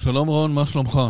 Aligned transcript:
שלום 0.00 0.28
רון, 0.28 0.54
מה 0.54 0.66
שלומך? 0.66 1.00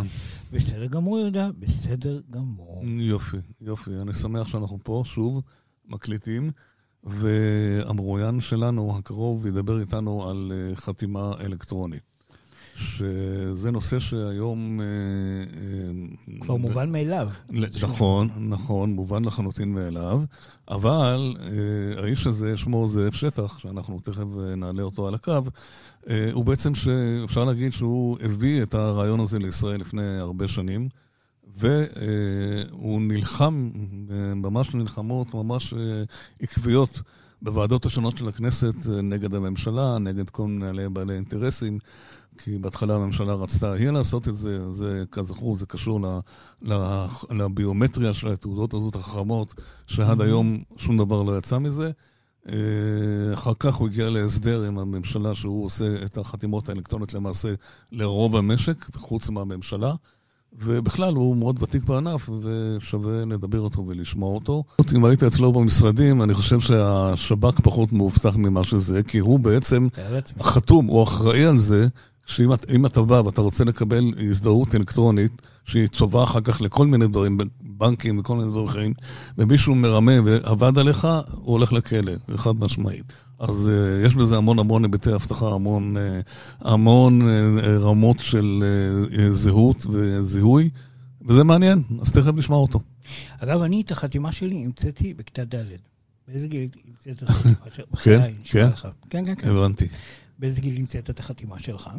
בסדר 0.53 0.87
גמור, 0.87 1.19
יהודה, 1.19 1.51
בסדר 1.59 2.21
גמור. 2.31 2.83
יופי, 2.85 3.37
יופי. 3.61 3.91
אני 4.03 4.15
שמח 4.15 4.49
שאנחנו 4.49 4.79
פה, 4.83 5.03
שוב, 5.07 5.43
מקליטים, 5.89 6.51
והמרואיין 7.05 8.41
שלנו, 8.41 8.97
הקרוב, 8.99 9.47
ידבר 9.47 9.81
איתנו 9.81 10.29
על 10.31 10.53
אה, 10.55 10.77
חתימה 10.77 11.33
אלקטרונית. 11.41 12.08
שזה 12.79 13.71
נושא 13.71 13.99
שהיום... 13.99 14.81
אה, 14.81 14.87
אה, 14.87 16.41
כבר 16.41 16.57
מובן 16.57 16.93
מאליו. 16.93 17.29
נכון, 17.83 18.29
נכון, 18.39 18.91
מובן 18.91 19.25
לחלוטין 19.25 19.75
מאליו, 19.75 20.21
אבל 20.69 21.35
אה, 21.41 22.03
האיש 22.03 22.27
הזה, 22.27 22.57
שמו 22.57 22.89
זאב 22.89 23.13
שטח, 23.13 23.59
שאנחנו 23.59 24.01
תכף 24.01 24.25
נעלה 24.57 24.83
אותו 24.83 25.09
על 25.09 25.15
הקו, 25.15 25.43
הוא 26.33 26.45
בעצם, 26.45 26.73
אפשר 27.25 27.45
להגיד 27.45 27.73
שהוא 27.73 28.19
הביא 28.21 28.63
את 28.63 28.75
הרעיון 28.75 29.21
הזה 29.21 29.39
לישראל 29.39 29.81
לפני 29.81 30.19
הרבה 30.19 30.49
שנים. 30.49 30.89
והוא 31.57 33.01
נלחם, 33.01 33.71
ממש 34.37 34.75
נלחמות 34.75 35.35
ממש 35.35 35.75
עקביות 36.41 37.03
בוועדות 37.43 37.87
השונות 37.87 38.19
של 38.19 38.29
הכנסת 38.29 38.87
נגד 39.03 39.35
הממשלה, 39.35 39.99
נגד 39.99 40.31
כל 40.31 40.47
מנהלי 40.47 40.89
בעלי 40.89 41.15
אינטרסים, 41.15 41.79
כי 42.39 42.59
בהתחלה 42.59 42.95
הממשלה 42.95 43.35
רצתה 43.35 43.73
היא 43.73 43.91
לעשות 43.91 44.29
את 44.29 44.37
זה, 44.37 44.73
זה 44.73 45.05
כזכור, 45.11 45.57
זה 45.57 45.67
קשור 45.67 46.01
לביומטריה 47.31 48.15
של 48.15 48.29
התעודות 48.29 48.75
הזאת 48.75 48.95
החכמות, 48.97 49.55
שעד 49.87 50.21
היום 50.21 50.63
שום 50.77 50.99
דבר 50.99 51.23
לא 51.23 51.39
יצא 51.39 51.59
מזה. 51.59 51.91
אה, 52.49 52.55
אחר 53.35 53.53
כך 53.59 53.75
הוא 53.75 53.89
הגיע 53.89 54.11
להסדר 54.11 54.63
עם 54.63 54.79
הממשלה 54.79 55.35
שהוא 55.35 55.65
עושה 55.65 56.05
את 56.05 56.19
החתימות 56.19 56.69
האלקטרוניות 56.69 57.15
למעשה 57.15 57.55
לרוב 57.93 58.37
המשק, 58.37 58.97
חוץ 58.97 59.29
מהממשלה. 59.29 59.93
ובכלל, 60.53 61.15
הוא 61.15 61.37
מאוד 61.37 61.63
ותיק 61.63 61.85
בענף, 61.85 62.29
ושווה 62.43 63.25
לדבר 63.25 63.61
אותו 63.61 63.85
ולשמוע 63.87 64.35
אותו. 64.35 64.65
אם 64.97 65.05
היית 65.05 65.23
אצלו 65.23 65.53
במשרדים, 65.53 66.23
אני 66.23 66.35
חושב 66.35 66.61
שהשב"כ 66.61 67.61
פחות 67.61 67.93
מאובטח 67.93 68.37
ממה 68.37 68.65
שזה, 68.65 69.03
כי 69.03 69.19
הוא 69.19 69.41
בעצם 69.41 69.89
חתום, 70.41 70.87
הוא 70.87 71.03
אחראי 71.03 71.45
על 71.45 71.59
זה 71.59 71.89
שאם 72.29 72.87
אתה 72.87 73.03
בא 73.03 73.15
ואתה 73.15 73.41
רוצה 73.41 73.65
לקבל 73.65 74.05
הזדהות 74.19 74.75
אלקטרונית, 74.75 75.43
שהיא 75.65 75.89
צובעה 75.89 76.25
אחר 76.25 76.41
כך 76.41 76.61
לכל 76.61 76.87
מיני 76.87 77.07
דברים, 77.07 77.39
בנקים 77.61 78.19
וכל 78.19 78.37
מיני 78.37 78.51
דברים 78.51 78.69
אחרים, 78.69 78.93
ומישהו 79.39 79.75
מרמה 79.75 80.13
ועבד 80.25 80.79
עליך, 80.79 81.05
הוא 81.05 81.53
הולך 81.53 81.73
לכלא, 81.73 82.13
חד 82.37 82.57
משמעית. 82.59 83.13
אז 83.39 83.71
uh, 83.71 84.07
יש 84.07 84.15
בזה 84.15 84.37
המון 84.37 84.59
המון 84.59 84.85
היבטי 84.85 85.15
אבטחה, 85.15 85.55
המון, 85.55 85.97
uh, 85.97 86.01
המון 86.61 87.23
uh, 87.23 87.61
רמות 87.81 88.21
של 88.21 88.65
uh, 89.11 89.21
זהות 89.29 89.87
וזיהוי, 89.91 90.71
וזה 91.27 91.45
מעניין, 91.45 91.83
אז 92.03 92.13
תכף 92.13 92.33
נשמע 92.35 92.57
אותו. 92.57 92.81
אגב, 93.39 93.63
אני 93.63 93.81
את 93.81 93.91
החתימה 93.91 94.33
שלי 94.33 94.65
המצאתי 94.65 95.15
בכיתה 95.15 95.45
ד'. 95.45 95.65
באיזה 96.29 96.49
גיל 96.49 96.69
המצאת 96.89 97.23
את 97.23 97.29
החתימה 97.31 97.57
שלך? 97.77 98.03
כן, 98.03 98.21
כן. 98.45 98.69
כן, 99.11 99.25
כן, 99.25 99.35
כן. 99.35 99.49
הבנתי. 99.49 99.89
באיזה 100.39 100.61
גיל 100.61 100.77
המצאת 100.77 101.11
את 101.11 101.21
החתימה 101.21 101.59
שלך? 101.59 101.91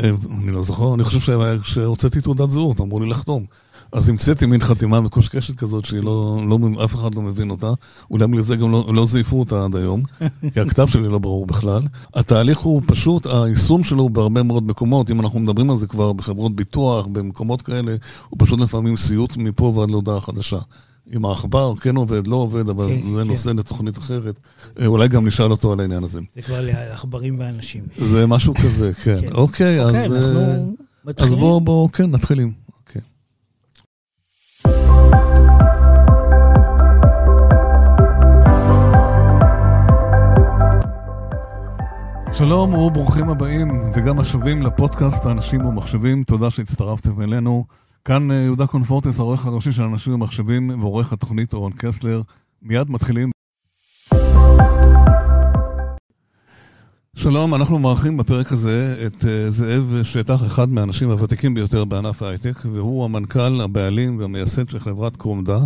אה, 0.00 0.10
אני 0.42 0.50
לא 0.50 0.62
זוכר, 0.62 0.94
אני 0.94 1.04
חושב 1.04 1.38
שהוצאתי 1.62 2.20
תעודת 2.20 2.50
זהות, 2.50 2.80
אמרו 2.80 3.00
לי 3.00 3.10
לחתום. 3.10 3.46
אז 3.92 4.08
המצאתי 4.08 4.46
מין 4.46 4.60
חתימה 4.60 5.00
מקושקשת 5.00 5.56
כזאת 5.56 5.84
שאף 5.84 6.02
לא, 6.02 6.40
לא, 6.48 6.84
אחד 6.84 7.14
לא 7.14 7.22
מבין 7.22 7.50
אותה. 7.50 7.72
אולי 8.10 8.26
בגלל 8.26 8.42
זה 8.42 8.56
גם 8.56 8.72
לא, 8.72 8.90
לא 8.94 9.06
זייפו 9.06 9.38
אותה 9.38 9.64
עד 9.64 9.76
היום, 9.76 10.02
כי 10.54 10.60
הכתב 10.60 10.86
שלי 10.86 11.08
לא 11.08 11.18
ברור 11.18 11.46
בכלל. 11.46 11.82
התהליך 12.14 12.58
הוא 12.58 12.82
פשוט, 12.86 13.26
היישום 13.26 13.84
שלו 13.84 14.02
הוא 14.02 14.10
בהרבה 14.10 14.42
מאוד 14.42 14.66
מקומות. 14.66 15.10
אם 15.10 15.20
אנחנו 15.20 15.40
מדברים 15.40 15.70
על 15.70 15.76
זה 15.76 15.86
כבר 15.86 16.12
בחברות 16.12 16.56
ביטוח, 16.56 17.06
במקומות 17.06 17.62
כאלה, 17.62 17.94
הוא 18.28 18.36
פשוט 18.40 18.60
לפעמים 18.60 18.96
סיוט 18.96 19.36
מפה 19.36 19.64
ועד 19.64 19.90
להודעה 19.90 20.20
חדשה. 20.20 20.58
אם 21.16 21.24
העכבר 21.24 21.74
כן 21.76 21.96
עובד, 21.96 22.26
לא 22.26 22.36
עובד, 22.36 22.68
אבל 22.68 22.88
כן, 22.88 23.12
זה 23.12 23.22
כן. 23.22 23.28
נושא 23.28 23.48
לתוכנית 23.48 23.98
אחרת. 23.98 24.38
אה, 24.80 24.86
אולי 24.86 25.08
גם 25.08 25.26
נשאל 25.26 25.50
אותו 25.50 25.72
על 25.72 25.80
העניין 25.80 26.04
הזה. 26.04 26.20
זה 26.34 26.42
כבר 26.42 26.60
לעכברים 26.60 27.36
ואנשים. 27.38 27.82
זה 27.96 28.26
משהו 28.26 28.54
כזה, 28.54 28.94
כן. 29.04 29.20
כן. 29.20 29.32
אוקיי, 29.32 29.80
אז... 29.80 29.86
אוקיי, 29.86 30.04
אנחנו 30.04 30.40
אה, 30.40 30.56
מתחילים. 31.04 31.32
אז 31.32 31.38
בואו, 31.38 31.60
בוא, 31.60 31.88
כן, 31.88 32.10
נתחילים. 32.10 32.52
אוקיי. 32.78 33.02
שלום 42.32 42.74
וברוכים 42.74 43.30
הבאים 43.30 43.92
וגם 43.94 44.18
השבים 44.18 44.62
לפודקאסט 44.62 45.26
האנשים 45.26 45.66
ומחשבים. 45.66 46.24
תודה 46.24 46.50
שהצטרפתם 46.50 47.22
אלינו. 47.22 47.64
כאן 48.04 48.30
אה, 48.30 48.36
יהודה 48.36 48.66
קונפורטס, 48.66 49.18
העורך 49.18 49.46
הראשי 49.46 49.72
של 49.72 49.82
אנשים 49.82 50.14
ומחשבים 50.14 50.80
ועורך 50.80 51.12
התוכנית 51.12 51.52
אורן 51.52 51.72
קסלר. 51.72 52.22
מיד 52.62 52.90
מתחילים. 52.90 53.30
שלום, 57.16 57.54
אנחנו 57.54 57.78
מארחים 57.78 58.16
בפרק 58.16 58.52
הזה 58.52 59.06
את 59.06 59.24
אה, 59.24 59.50
זאב 59.50 60.02
שטח, 60.02 60.44
אחד 60.46 60.68
מהאנשים 60.68 61.10
הוותיקים 61.10 61.54
ביותר 61.54 61.84
בענף 61.84 62.22
ההייטק, 62.22 62.64
והוא 62.72 63.04
המנכ"ל, 63.04 63.60
הבעלים 63.60 64.18
והמייסד 64.18 64.68
של 64.68 64.78
חברת 64.78 65.16
קרומדה, 65.16 65.58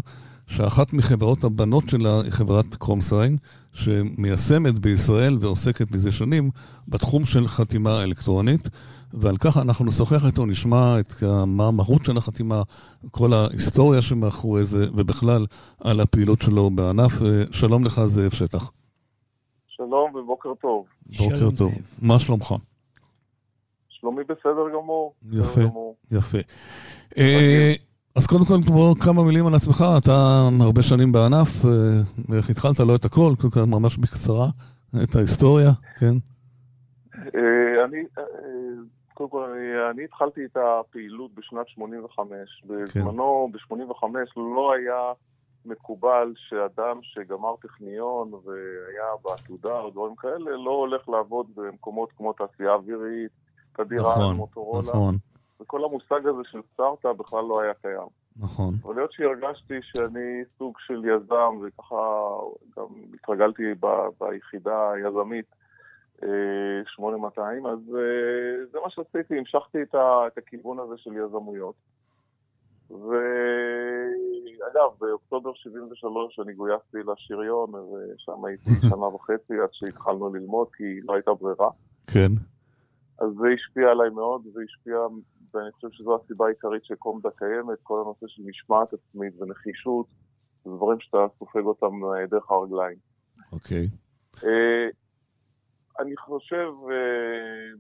שאחת 0.47 0.93
מחברות 0.93 1.45
הבנות 1.45 1.89
שלה 1.89 2.21
היא 2.25 2.31
חברת 2.33 2.75
קרומסיין, 2.75 3.37
שמיישמת 3.73 4.79
בישראל 4.79 5.39
ועוסקת 5.41 5.93
מזה 5.93 6.13
שנים 6.13 6.51
בתחום 6.89 7.27
של 7.27 7.49
חתימה 7.49 8.03
אלקטרונית. 8.03 8.69
ועל 9.17 9.37
כך 9.37 9.57
אנחנו 9.57 9.85
נשוחח 9.85 10.27
איתו, 10.27 10.47
נשמע 10.47 11.01
את 11.01 11.13
מה 11.47 11.69
המהות 11.69 12.05
של 12.05 12.17
החתימה, 12.17 12.63
כל 13.11 13.33
ההיסטוריה 13.33 14.03
שמאחורי 14.03 14.65
זה, 14.65 14.87
ובכלל 14.95 15.47
על 15.85 16.01
הפעילות 16.01 16.43
שלו 16.43 16.71
בענף. 16.71 17.13
שלום 17.51 17.85
לך, 17.85 18.01
זאב 18.05 18.31
שטח. 18.31 18.71
שלום 19.67 20.15
ובוקר 20.15 20.55
טוב. 20.55 20.85
בוקר 21.19 21.51
טוב. 21.57 21.73
זאב. 21.73 21.83
מה 22.03 22.19
שלומך? 22.21 22.55
שלומי 23.89 24.23
בסדר 24.25 24.69
גמור. 24.75 25.15
יפה, 25.33 25.61
גמור. 25.61 25.97
יפה. 26.11 26.39
אה, 27.19 27.73
אז 28.15 28.27
קודם 28.27 28.45
כל, 28.45 28.61
בוא 28.67 28.95
כמה 28.95 29.23
מילים 29.23 29.47
על 29.47 29.55
עצמך. 29.55 29.85
אתה 29.99 30.49
הרבה 30.61 30.83
שנים 30.83 31.13
בענף, 31.13 31.65
אה, 31.65 32.37
איך 32.37 32.51
התחלת? 32.51 32.81
לא 32.81 32.97
את 32.97 33.05
הכל, 33.05 33.33
ממש 33.67 33.97
בקצרה, 33.97 34.49
את 35.03 35.17
ההיסטוריה, 35.17 35.71
כן? 35.99 36.17
אה, 37.15 37.85
אני 37.85 37.99
קודם 39.17 39.31
כל, 39.31 39.45
אני, 39.91 40.05
התחלתי 40.05 40.45
את 40.45 40.57
הפעילות 40.57 41.35
בשנת 41.35 41.69
85. 41.69 42.63
בזמנו, 42.67 43.49
כן. 43.53 43.77
ב-85 43.77 44.07
לא 44.37 44.73
היה 44.73 45.13
מקובל 45.65 46.33
שאדם 46.37 46.99
שגמר 47.03 47.55
טכניון 47.63 48.35
והיה 48.35 49.07
בעתודה 49.25 49.81
או 49.81 49.91
דברים 49.91 50.17
כאלה, 50.17 50.57
לא 50.65 50.71
הולך 50.71 51.09
לעבוד 51.09 51.47
במקומות 51.55 52.13
כמו 52.17 52.33
תעשייה 52.33 52.73
אווירית, 52.73 53.31
תדירה, 53.73 54.19
נכון, 54.19 54.37
מוטורולה. 54.37 54.89
נכון. 54.89 55.15
וכל 55.61 55.85
המושג 55.85 56.27
הזה 56.27 56.43
של 56.51 56.61
סטארט-אפ 56.73 57.17
בכלל 57.17 57.45
לא 57.45 57.61
היה 57.63 57.75
קיים. 57.75 58.09
נכון. 58.37 58.75
אבל 58.83 58.95
להיות 58.95 59.13
שהרגשתי 59.13 59.75
שאני 59.83 60.43
סוג 60.59 60.75
של 60.87 61.05
יזם, 61.05 61.59
וככה 61.63 61.97
גם 62.77 62.87
התרגלתי 63.15 63.63
ב- 63.81 64.09
ביחידה 64.21 64.91
היזמית, 64.91 65.47
8200, 66.23 67.67
אז 67.67 67.79
אה, 67.95 68.67
זה 68.73 68.79
מה 68.85 68.91
שעשיתי, 68.91 69.39
המשכתי 69.39 69.83
את, 69.83 69.95
את 70.27 70.39
הכיוון 70.39 70.79
הזה 70.79 70.95
של 70.97 71.11
יזמויות. 71.13 71.75
ואגב, 72.91 73.31
באוקטובר 75.01 75.55
73 75.55 76.41
אני 76.41 76.55
גויסתי 76.55 76.99
לשריון, 77.07 77.75
ושם 77.75 78.45
הייתי 78.45 78.71
שנה 78.91 79.07
וחצי 79.07 79.55
עד 79.63 79.69
שהתחלנו 79.73 80.35
ללמוד, 80.35 80.69
כי 80.77 81.01
לא 81.01 81.15
הייתה 81.15 81.35
ברירה. 81.35 81.71
כן. 82.07 82.33
אז 83.19 83.31
זה 83.41 83.47
השפיע 83.55 83.91
עליי 83.91 84.11
מאוד, 84.11 84.43
זה 84.53 84.61
השפיע, 84.65 84.99
ואני 85.55 85.73
חושב 85.73 85.89
שזו 85.91 86.19
הסיבה 86.25 86.47
העיקרית 86.47 86.85
שקומדה 86.85 87.29
קיימת, 87.37 87.79
כל 87.83 88.01
הנושא 88.05 88.27
של 88.27 88.43
משמעת 88.47 88.89
עצמית 88.93 89.41
ונחישות, 89.41 90.07
זה 90.65 90.71
דברים 90.71 91.01
שאתה 91.01 91.27
סופג 91.39 91.61
אותם 91.61 92.05
אה, 92.05 92.27
דרך 92.27 92.51
הרגליים. 92.51 92.99
אוקיי. 93.53 93.89
Okay. 94.37 94.47
אה, 96.01 96.05
אני 96.05 96.17
חושב 96.17 96.73
uh, 96.85 97.79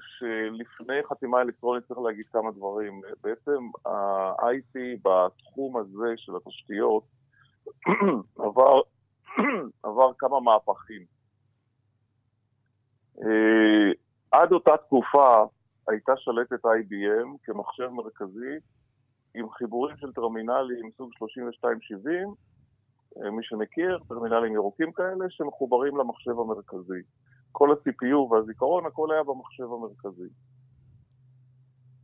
שלפני 0.00 0.94
חתימה 1.08 1.40
אלקטרונית 1.40 1.84
צריך 1.88 2.00
להגיד 2.00 2.26
כמה 2.32 2.50
דברים. 2.50 3.00
בעצם 3.22 3.62
ה-IT 3.86 4.78
בתחום 5.04 5.76
הזה 5.76 6.12
של 6.16 6.32
התשתיות 6.36 7.02
עבר, 8.44 8.80
עבר 9.82 10.12
כמה 10.18 10.40
מהפכים. 10.40 11.02
Uh, 13.16 13.94
עד 14.32 14.52
אותה 14.52 14.76
תקופה 14.76 15.44
הייתה 15.88 16.12
שלטת 16.16 16.64
IBM 16.64 17.36
כמחשב 17.44 17.88
מרכזי 17.88 18.58
עם 19.34 19.50
חיבורים 19.50 19.96
של 19.96 20.12
טרמינלים 20.12 20.90
סוג 20.96 21.10
3270, 21.18 22.34
אה, 23.16 23.30
מי 23.30 23.42
שמכיר, 23.42 23.98
טרמינלים 24.08 24.54
ירוקים 24.54 24.92
כאלה, 24.92 25.24
שמחוברים 25.30 25.96
למחשב 25.96 26.30
המרכזי. 26.30 27.02
כל 27.58 27.72
ה-CPU 27.72 28.32
והזיכרון, 28.32 28.86
הכל 28.86 29.12
היה 29.12 29.22
במחשב 29.22 29.64
המרכזי. 29.72 30.28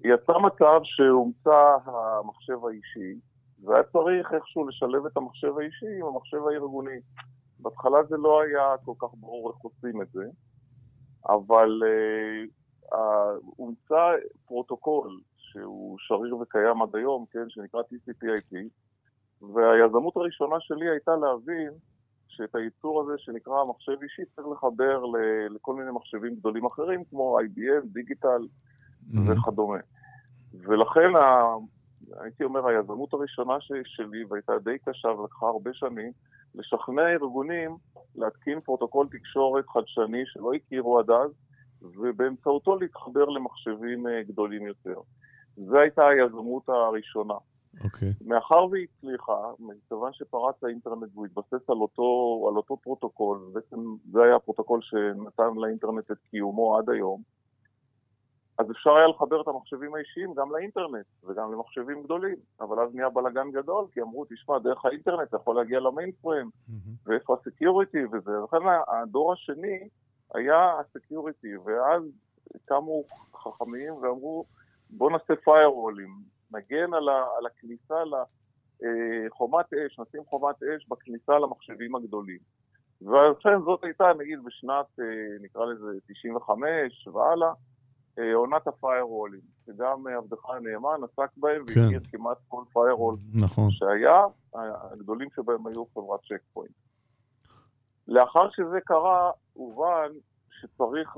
יצא 0.04 0.38
מצב 0.38 0.80
שהומצא 0.84 1.76
המחשב 1.84 2.66
האישי, 2.66 3.20
והיה 3.64 3.82
צריך 3.82 4.32
איכשהו 4.32 4.68
לשלב 4.68 5.06
את 5.06 5.16
המחשב 5.16 5.58
האישי 5.58 5.98
עם 6.00 6.06
המחשב 6.06 6.38
הארגוני. 6.46 7.00
בהתחלה 7.58 8.04
זה 8.08 8.16
לא 8.16 8.42
היה 8.42 8.76
כל 8.84 8.92
כך 8.98 9.08
ברור 9.14 9.50
איך 9.50 9.56
עושים 9.56 10.02
את 10.02 10.08
זה, 10.12 10.24
אבל 11.28 11.82
אה, 12.92 12.96
הומצא 13.56 14.12
פרוטוקול 14.46 15.20
שהוא 15.36 15.96
שריר 15.98 16.36
וקיים 16.36 16.82
עד 16.82 16.96
היום, 16.96 17.24
כן, 17.30 17.44
שנקרא 17.48 17.80
TCP/IP, 17.80 18.56
והיזמות 19.54 20.16
הראשונה 20.16 20.56
שלי 20.60 20.90
הייתה 20.90 21.16
להבין 21.16 21.72
שאת 22.28 22.54
היצור 22.54 23.00
הזה 23.00 23.12
שנקרא 23.18 23.64
מחשב 23.64 24.02
אישי 24.02 24.22
צריך 24.36 24.48
לחבר 24.48 25.02
לכל 25.50 25.74
מיני 25.74 25.90
מחשבים 25.90 26.34
גדולים 26.34 26.66
אחרים 26.66 27.04
כמו 27.04 27.38
IBM, 27.40 27.86
Digital 27.92 28.42
mm-hmm. 28.42 29.18
וכדומה. 29.26 29.78
ולכן. 30.54 31.10
הייתי 32.20 32.44
אומר, 32.44 32.68
היזמות 32.68 33.12
הראשונה 33.12 33.54
שלי, 33.84 34.24
והייתה 34.28 34.52
די 34.58 34.78
קשה 34.78 35.08
ולקחה 35.08 35.46
הרבה 35.46 35.70
שנים, 35.74 36.12
לשכנע 36.54 37.08
ארגונים 37.08 37.76
להתקין 38.16 38.60
פרוטוקול 38.60 39.08
תקשורת 39.08 39.64
חדשני 39.68 40.22
שלא 40.26 40.52
הכירו 40.54 40.98
עד 40.98 41.10
אז, 41.10 41.30
ובאמצעותו 41.82 42.76
להתחבר 42.76 43.24
למחשבים 43.24 44.06
אה, 44.06 44.22
גדולים 44.22 44.66
יותר. 44.66 45.00
זו 45.56 45.78
הייתה 45.78 46.08
היזמות 46.08 46.68
הראשונה. 46.68 47.34
אוקיי. 47.84 48.08
Okay. 48.08 48.28
מאחר 48.28 48.66
והיא 48.70 48.86
הצליחה, 48.98 49.50
מכיוון 49.58 50.12
שפרץ 50.12 50.64
האינטרנט 50.64 51.10
והוא 51.14 51.26
התבסס 51.26 51.70
על 51.70 51.76
אותו, 51.76 52.04
על 52.48 52.56
אותו 52.56 52.76
פרוטוקול, 52.76 53.38
ובעצם 53.38 53.76
זה 54.12 54.22
היה 54.22 54.36
הפרוטוקול 54.36 54.80
שנתן 54.82 55.54
לאינטרנט 55.56 56.10
את 56.10 56.16
קיומו 56.30 56.78
עד 56.78 56.90
היום, 56.90 57.22
אז 58.58 58.70
אפשר 58.70 58.96
היה 58.96 59.06
לחבר 59.06 59.40
את 59.40 59.48
המחשבים 59.48 59.94
האישיים 59.94 60.34
גם 60.34 60.52
לאינטרנט 60.52 61.06
וגם 61.24 61.52
למחשבים 61.52 62.02
גדולים, 62.02 62.36
אבל 62.60 62.80
אז 62.80 62.94
נהיה 62.94 63.10
בלאגן 63.10 63.50
גדול, 63.50 63.86
כי 63.92 64.00
אמרו, 64.00 64.24
תשמע, 64.24 64.58
דרך 64.58 64.84
האינטרנט 64.84 65.28
אתה 65.28 65.36
יכול 65.36 65.56
להגיע 65.56 65.80
ל 65.81 65.86
mainframe, 65.86 66.46
mm-hmm. 66.46 66.72
ואיפה 67.06 67.36
ה 67.40 67.48
security 67.48 68.04
וזה, 68.12 68.30
לכן 68.44 68.56
הדור 68.88 69.32
השני 69.32 69.88
היה 70.34 70.80
ה 70.81 70.88
security, 70.88 71.56
ואז 71.56 72.02
קמו 72.64 73.02
חכמים 73.34 73.94
ואמרו, 73.94 74.44
בוא 74.90 75.10
נעשה 75.10 75.34
פיירולים, 75.44 76.10
נגן 76.50 76.94
על, 76.94 77.08
ה, 77.08 77.26
על 77.38 77.46
הכניסה 77.46 77.94
לחומת 78.05 79.75
אה, 79.75 79.87
אש, 79.87 79.99
נשים 79.99 80.25
חומת 80.29 80.62
אש 80.62 80.88
בכניסה 80.88 81.38
למחשבים 81.38 81.94
הגדולים. 81.94 82.38
ולכן 83.02 83.61
זאת 83.64 83.85
הייתה, 83.85 84.05
נגיד, 84.19 84.38
בשנת, 84.44 84.87
אה, 85.00 85.05
נקרא 85.41 85.64
לזה, 85.64 85.87
95 86.06 87.08
והלאה, 87.08 87.52
אה, 88.19 88.35
עונת 88.35 88.67
הפיירולים, 88.67 89.41
שגם 89.67 90.06
עבדך 90.06 90.50
הנאמן 90.50 91.00
עסק 91.05 91.31
בהם 91.37 91.67
כן. 91.67 91.81
והכיר 91.81 92.00
כמעט 92.11 92.38
כל 92.49 92.62
firewall 92.72 93.16
נכון. 93.35 93.70
שהיה, 93.70 94.23
הגדולים 94.93 95.29
שבהם 95.37 95.67
היו 95.67 95.85
חברת 95.94 96.20
צ'ק 96.20 96.43
פוינט. 96.52 96.73
לאחר 98.08 98.50
שזה 98.50 98.81
קרה, 98.85 99.31
הובן 99.52 100.08
שצריך 100.50 101.17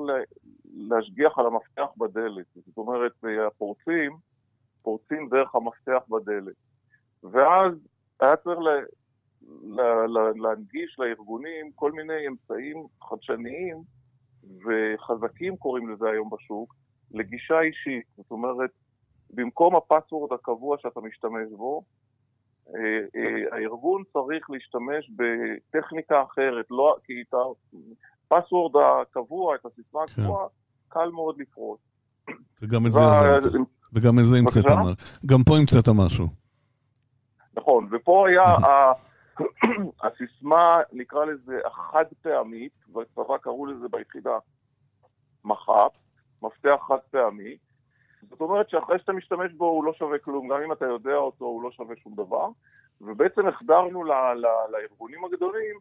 להשגיח 0.75 1.39
על 1.39 1.47
המפתח 1.47 1.87
בדלת. 1.97 2.47
זאת 2.55 2.79
אומרת, 2.79 3.13
הפורצים 3.47 4.17
פורצים 4.87 5.29
דרך 5.29 5.55
המפתח 5.55 6.03
בדלת. 6.09 6.55
ואז 7.23 7.73
היה 8.21 8.37
צריך 8.37 8.59
לה, 8.59 8.73
לה, 9.63 10.07
לה, 10.07 10.31
להנגיש 10.37 10.97
לארגונים 10.99 11.73
כל 11.75 11.93
מיני 11.93 12.27
אמצעים 12.29 12.87
חדשניים 13.03 13.83
וחזקים, 14.65 15.57
קוראים 15.57 15.91
לזה 15.91 16.11
היום 16.11 16.31
בשוק, 16.31 16.75
לגישה 17.11 17.61
אישית. 17.61 18.05
זאת 18.17 18.31
אומרת, 18.31 18.71
במקום 19.31 19.77
הפסוורד 19.77 20.33
הקבוע 20.33 20.77
שאתה 20.79 21.01
משתמש 21.01 21.49
בו, 21.51 21.83
אה, 22.69 22.81
אה, 23.17 23.57
הארגון 23.57 24.03
צריך 24.13 24.51
להשתמש 24.51 25.11
בטכניקה 25.17 26.23
אחרת, 26.23 26.67
לא, 26.71 26.97
כי 27.05 27.25
את 27.29 27.35
הפסוורד 28.31 28.73
הקבוע, 28.77 29.55
את 29.55 29.67
הסיסמה 29.67 30.01
כן. 30.07 30.23
הקבועה, 30.23 30.47
קל 30.89 31.09
מאוד 31.09 31.39
לפרוץ. 31.39 31.81
וגם 32.63 32.87
את 32.87 32.93
זה... 32.93 33.01
וגם 33.93 34.19
את 34.19 34.25
זה 34.25 34.37
המצאת, 34.39 34.65
גם 35.27 35.43
פה 35.47 35.57
המצאת 35.57 35.89
משהו. 35.89 36.27
נכון, 37.57 37.89
ופה 37.91 38.29
היה 38.29 38.45
הסיסמה, 40.05 40.81
נקרא 40.93 41.25
לזה, 41.25 41.59
החד 41.67 42.05
פעמית, 42.23 42.73
בצבא 42.89 43.39
קראו 43.39 43.67
לזה 43.67 43.89
ביחידה 43.89 44.39
מח"פ, 45.45 45.93
מפתח 46.43 46.77
חד 46.89 46.99
פעמי. 47.11 47.57
זאת 48.31 48.41
אומרת 48.41 48.71
שאחרי 48.71 48.99
שאתה 48.99 49.13
משתמש 49.13 49.53
בו 49.53 49.65
הוא 49.65 49.85
לא 49.85 49.93
שווה 49.93 50.19
כלום, 50.19 50.49
גם 50.49 50.63
אם 50.63 50.73
אתה 50.73 50.85
יודע 50.85 51.15
אותו 51.15 51.45
הוא 51.45 51.63
לא 51.63 51.71
שווה 51.71 51.97
שום 51.97 52.15
דבר. 52.15 52.49
ובעצם 53.01 53.47
החדרנו 53.47 54.05
ל- 54.05 54.13
ל- 54.13 54.71
לארגונים 54.73 55.25
הגדולים 55.25 55.77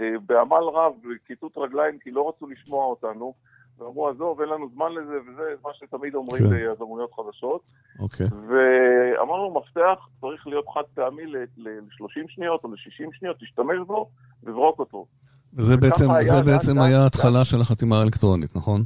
אה, 0.00 0.18
בעמל 0.26 0.64
רב, 0.72 0.92
בכיתות 1.02 1.58
רגליים, 1.58 1.98
כי 1.98 2.10
לא 2.10 2.28
רצו 2.28 2.46
לשמוע 2.46 2.84
אותנו, 2.84 3.34
ואמרו, 3.78 4.08
עזוב, 4.08 4.40
אין 4.40 4.48
לנו 4.48 4.68
זמן 4.74 4.92
לזה, 4.92 5.14
וזה 5.26 5.42
מה 5.64 5.70
שתמיד 5.74 6.14
אומרים 6.14 6.42
כן. 6.42 6.50
ביזמויות 6.50 7.10
חדשות. 7.14 7.60
אוקיי. 7.98 8.26
ואמרנו, 8.26 9.54
מפתח 9.60 10.08
צריך 10.20 10.46
להיות 10.46 10.64
חד 10.74 10.82
פעמי 10.94 11.26
ל-30 11.26 12.24
שניות 12.28 12.64
או 12.64 12.68
ל-60 12.68 13.18
שניות, 13.18 13.36
תשתמש 13.40 13.78
בו 13.86 14.08
וזרוק 14.44 14.78
אותו. 14.78 15.06
וזה 15.54 15.76
בעצם, 15.76 16.10
היה, 16.10 16.34
זה 16.34 16.42
בעצם 16.42 16.78
היה 16.80 17.02
ההתחלה 17.02 17.44
של 17.44 17.60
החתימה 17.60 17.98
האלקטרונית, 17.98 18.56
נכון? 18.56 18.84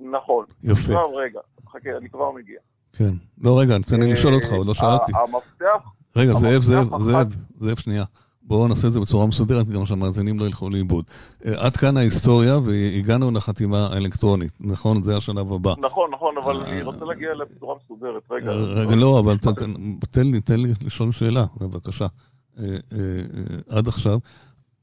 נכון. 0.00 0.44
יפה. 0.62 0.72
עכשיו 0.72 1.14
רגע, 1.14 1.40
חכה, 1.68 1.90
אני 1.98 2.10
כבר 2.10 2.30
מגיע. 2.30 2.58
כן. 2.92 3.12
לא, 3.40 3.60
רגע, 3.60 3.74
תן 3.88 4.00
לי 4.00 4.12
לשאול 4.12 4.34
אותך, 4.34 4.52
עוד 4.52 4.66
לא 4.66 4.74
שאלתי. 4.74 5.12
המפתח... 5.14 5.90
רגע, 6.16 6.32
זאב, 6.32 6.62
זאב, 6.62 6.98
זאב, 6.98 7.28
זאב, 7.58 7.76
שנייה. 7.76 8.04
בואו 8.42 8.68
נעשה 8.68 8.88
את 8.88 8.92
זה 8.92 9.00
בצורה 9.00 9.26
מסודרת, 9.26 9.68
גם 9.68 9.86
שהמאזינים 9.86 10.38
לא 10.38 10.44
ילכו 10.44 10.70
לאיבוד. 10.70 11.04
אה, 11.46 11.66
עד 11.66 11.76
כאן 11.76 11.96
ההיסטוריה, 11.96 12.58
והגענו 12.58 13.30
לחתימה 13.30 13.86
האלקטרונית, 13.92 14.52
נכון? 14.60 15.02
זה 15.02 15.16
השלב 15.16 15.52
הבא. 15.52 15.74
נכון, 15.78 16.10
נכון, 16.10 16.34
אבל 16.44 16.56
אני 16.56 16.78
אה, 16.78 16.84
רוצה 16.84 17.04
להגיע 17.04 17.30
בצורה 17.56 17.74
מסודרת. 17.84 18.22
רגע. 18.30 18.50
רגע, 18.52 18.96
לא, 18.96 19.18
אבל 19.18 19.38
תן 20.10 20.26
לי, 20.26 20.40
תן 20.40 20.60
לי 20.60 20.72
לשאול 20.82 21.12
שאלה, 21.12 21.44
בבקשה. 21.60 22.06
אה, 22.58 22.64
עד 23.68 23.88
עכשיו, 23.88 24.18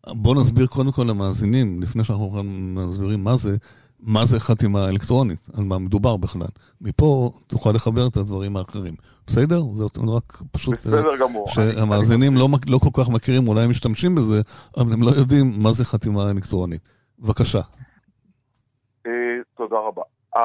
בואו 0.08 0.34
נסביר 0.34 0.68
קודם 0.68 0.92
כל 0.92 1.04
למאזינים, 1.04 1.82
לפני 1.82 2.04
שאנחנו 2.04 2.44
מסבירים 2.44 3.24
מה 3.24 3.38
זה, 3.38 3.58
מה 4.00 4.26
זה 4.26 4.40
חתימה 4.40 4.90
אלקטרונית, 4.90 5.50
על 5.58 5.64
מה 5.64 5.78
מדובר 5.78 6.18
בכלל. 6.18 6.48
מפה 6.82 7.32
תוכל 7.48 7.72
לחבר 7.72 8.08
את 8.08 8.18
הדברים 8.18 8.58
האחרים. 8.58 8.94
בסדר? 9.28 9.62
זה 9.74 9.84
רק 10.16 10.42
פשוט... 10.52 10.76
בסדר 10.76 11.14
uh, 11.14 11.20
גמור. 11.20 11.50
שהמאזינים 11.50 12.38
לא, 12.38 12.48
לא 12.68 12.78
כל 12.78 13.04
כך 13.04 13.10
מכירים, 13.10 13.48
אולי 13.48 13.62
הם 13.62 13.70
משתמשים 13.70 14.16
בזה, 14.16 14.42
אבל 14.78 14.94
הם 14.94 15.04
לא 15.04 15.10
יודעים 15.10 15.54
מה 15.58 15.72
זה 15.72 15.86
חתימה 15.86 16.32
אלקטרונית. 16.32 16.82
בבקשה. 17.20 17.62
Uh, 19.08 19.10
תודה 19.58 19.76
רבה. 19.76 20.02
Uh, 20.36 20.40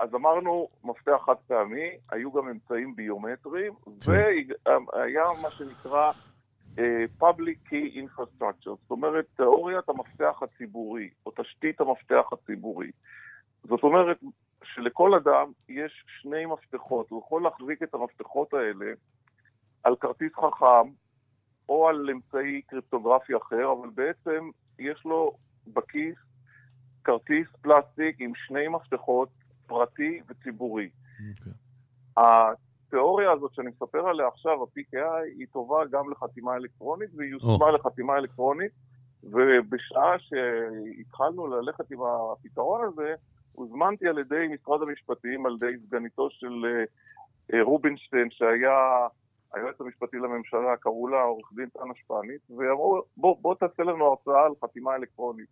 אז 0.00 0.14
אמרנו, 0.14 0.68
מפתח 0.84 1.22
חד 1.26 1.34
פעמי, 1.46 1.90
היו 2.10 2.32
גם 2.32 2.48
אמצעים 2.48 2.96
ביומטריים, 2.96 3.72
כן. 4.00 4.10
והיה 4.10 5.24
מה 5.42 5.50
שנקרא 5.50 6.06
אה, 6.06 6.12
public 7.20 7.70
Key 7.70 7.96
Infrastructure, 7.96 8.64
זאת 8.64 8.90
אומרת 8.90 9.26
תיאוריית 9.36 9.88
המפתח 9.88 10.42
הציבורי, 10.42 11.10
או 11.26 11.32
תשתית 11.42 11.80
המפתח 11.80 12.24
הציבורי. 12.32 12.90
זאת 13.64 13.82
אומרת 13.82 14.20
שלכל 14.64 15.14
אדם 15.14 15.52
יש 15.68 16.04
שני 16.20 16.46
מפתחות, 16.46 17.10
הוא 17.10 17.22
יכול 17.26 17.42
להחזיק 17.42 17.82
את 17.82 17.94
המפתחות 17.94 18.54
האלה 18.54 18.92
על 19.82 19.96
כרטיס 19.96 20.32
חכם 20.34 20.90
או 21.68 21.88
על 21.88 22.10
אמצעי 22.10 22.62
קריפטוגרפי 22.62 23.36
אחר, 23.36 23.72
אבל 23.72 23.88
בעצם 23.94 24.50
יש 24.78 25.04
לו 25.04 25.32
בכיס 25.66 26.16
כרטיס 27.04 27.46
פלסטיק 27.62 28.16
עם 28.18 28.32
שני 28.34 28.68
מפתחות, 28.68 29.28
פרטי 29.66 30.20
וציבורי. 30.28 30.90
Okay. 32.16 32.20
התיאוריה 32.92 33.32
הזאת 33.32 33.54
שאני 33.54 33.70
מספר 33.70 34.08
עליה 34.08 34.28
עכשיו, 34.28 34.62
ה-PKI, 34.62 35.38
היא 35.38 35.46
טובה 35.52 35.76
גם 35.90 36.10
לחתימה 36.10 36.56
אלקטרונית, 36.56 37.10
והיא 37.16 37.30
יושמה 37.30 37.68
oh. 37.68 37.72
לחתימה 37.74 38.16
אלקטרונית, 38.16 38.72
ובשעה 39.22 40.14
שהתחלנו 40.18 41.46
ללכת 41.46 41.90
עם 41.90 41.98
הפתרון 42.02 42.80
הזה, 42.84 43.14
הוזמנתי 43.52 44.08
על 44.08 44.18
ידי 44.18 44.48
משרד 44.54 44.82
המשפטים, 44.82 45.46
על 45.46 45.56
ידי 45.56 45.78
סגניתו 45.86 46.28
של 46.30 46.64
אה, 47.52 47.62
רובינשטיין, 47.62 48.28
שהיה 48.30 49.06
היועץ 49.54 49.80
המשפטי 49.80 50.16
לממשלה, 50.16 50.76
קראו 50.80 51.08
לה 51.08 51.22
עורך 51.22 51.52
דין 51.56 51.68
טנה 51.68 51.94
שפנית, 51.94 52.40
ואמרו, 52.50 53.02
בוא, 53.16 53.36
בוא 53.40 53.54
תעשה 53.54 53.82
לנו 53.82 54.04
הרצאה 54.04 54.46
על 54.46 54.52
חתימה 54.64 54.94
אלקטרונית. 54.94 55.48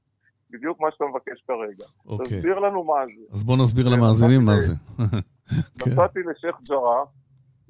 בדיוק 0.51 0.81
מה 0.81 0.89
שאתה 0.91 1.05
מבקש 1.05 1.45
כרגע. 1.47 1.85
Okay. 1.85 2.09
אוקיי. 2.09 2.37
תסביר 2.39 2.59
לנו 2.59 2.85
מה 2.85 2.95
זה. 3.07 3.23
אז 3.33 3.45
בוא 3.45 3.57
נסביר 3.57 3.89
למאזינים 3.89 4.41
מה 4.45 4.57
זה. 4.57 4.75
נסעתי 5.87 6.21
לשייח' 6.23 6.61
ג'ראח, 6.69 7.09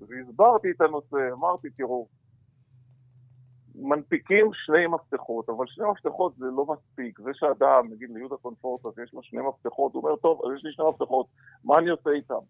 והסברתי 0.08 0.70
את 0.70 0.80
הנושא, 0.80 1.32
אמרתי, 1.38 1.70
תראו, 1.70 2.06
מנפיקים 3.74 4.50
שני 4.52 4.86
מפתחות, 4.86 5.48
אבל 5.48 5.66
שני 5.66 5.84
מפתחות 5.90 6.36
זה 6.36 6.46
לא 6.56 6.66
מספיק. 6.66 7.20
זה 7.20 7.30
שאדם, 7.34 7.88
נגיד 7.90 8.10
ליהודה 8.10 8.36
קונפורטס, 8.36 8.98
יש 9.04 9.14
לו 9.14 9.22
שני 9.22 9.40
מפתחות, 9.48 9.94
הוא 9.94 10.02
אומר, 10.02 10.16
טוב, 10.16 10.40
אז 10.44 10.56
יש 10.56 10.64
לי 10.64 10.72
שני 10.72 10.84
מפתחות, 10.88 11.26
מה 11.64 11.78
אני 11.78 11.90
עושה 11.90 12.10
איתם? 12.10 12.44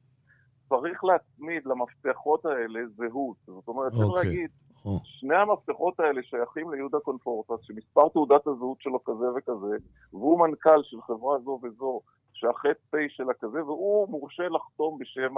צריך 0.69 1.05
להצמיד 1.05 1.67
למפתחות 1.67 2.47
האלה 2.47 2.81
זהות. 2.97 3.37
זאת 3.47 3.69
אומרת, 3.69 3.93
צריך 3.93 4.05
okay. 4.05 4.07
אוקיי. 4.07 4.25
להגיד, 4.25 4.51
oh. 4.85 4.89
שני 5.05 5.37
המפתחות 5.37 6.01
האלה 6.01 6.23
שייכים 6.23 6.71
ליהודה 6.73 6.99
קונפורטס, 7.01 7.63
שמספר 7.63 8.09
תעודת 8.09 8.47
הזהות 8.47 8.81
שלו 8.81 9.05
כזה 9.05 9.25
וכזה, 9.37 9.77
והוא 10.13 10.41
מנכ"ל 10.41 10.83
של 10.83 11.03
חברה 11.03 11.39
זו 11.39 11.61
וזו, 11.63 12.01
שהחטא 12.33 12.81
פ' 12.91 12.97
שלה 13.09 13.35
כזה, 13.35 13.65
והוא 13.65 14.09
מורשה 14.09 14.49
לחתום 14.49 14.99
בשם 14.99 15.35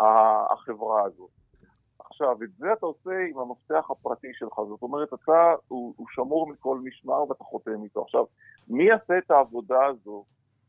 החברה 0.00 1.02
הזו. 1.02 1.28
עכשיו, 1.98 2.42
את 2.42 2.48
זה 2.58 2.72
אתה 2.72 2.86
עושה 2.86 3.10
עם 3.30 3.38
המפתח 3.38 3.90
הפרטי 3.90 4.28
שלך, 4.32 4.54
זאת 4.68 4.82
אומרת, 4.82 5.08
אתה, 5.14 5.54
הוא, 5.68 5.94
הוא 5.96 6.06
שמור 6.10 6.48
מכל 6.48 6.78
משמר 6.78 7.28
ואתה 7.28 7.44
חותם 7.44 7.84
איתו. 7.84 8.02
עכשיו, 8.02 8.24
מי 8.68 8.84
יעשה 8.84 9.18
את 9.18 9.30
העבודה 9.30 9.86
הזו 9.86 10.24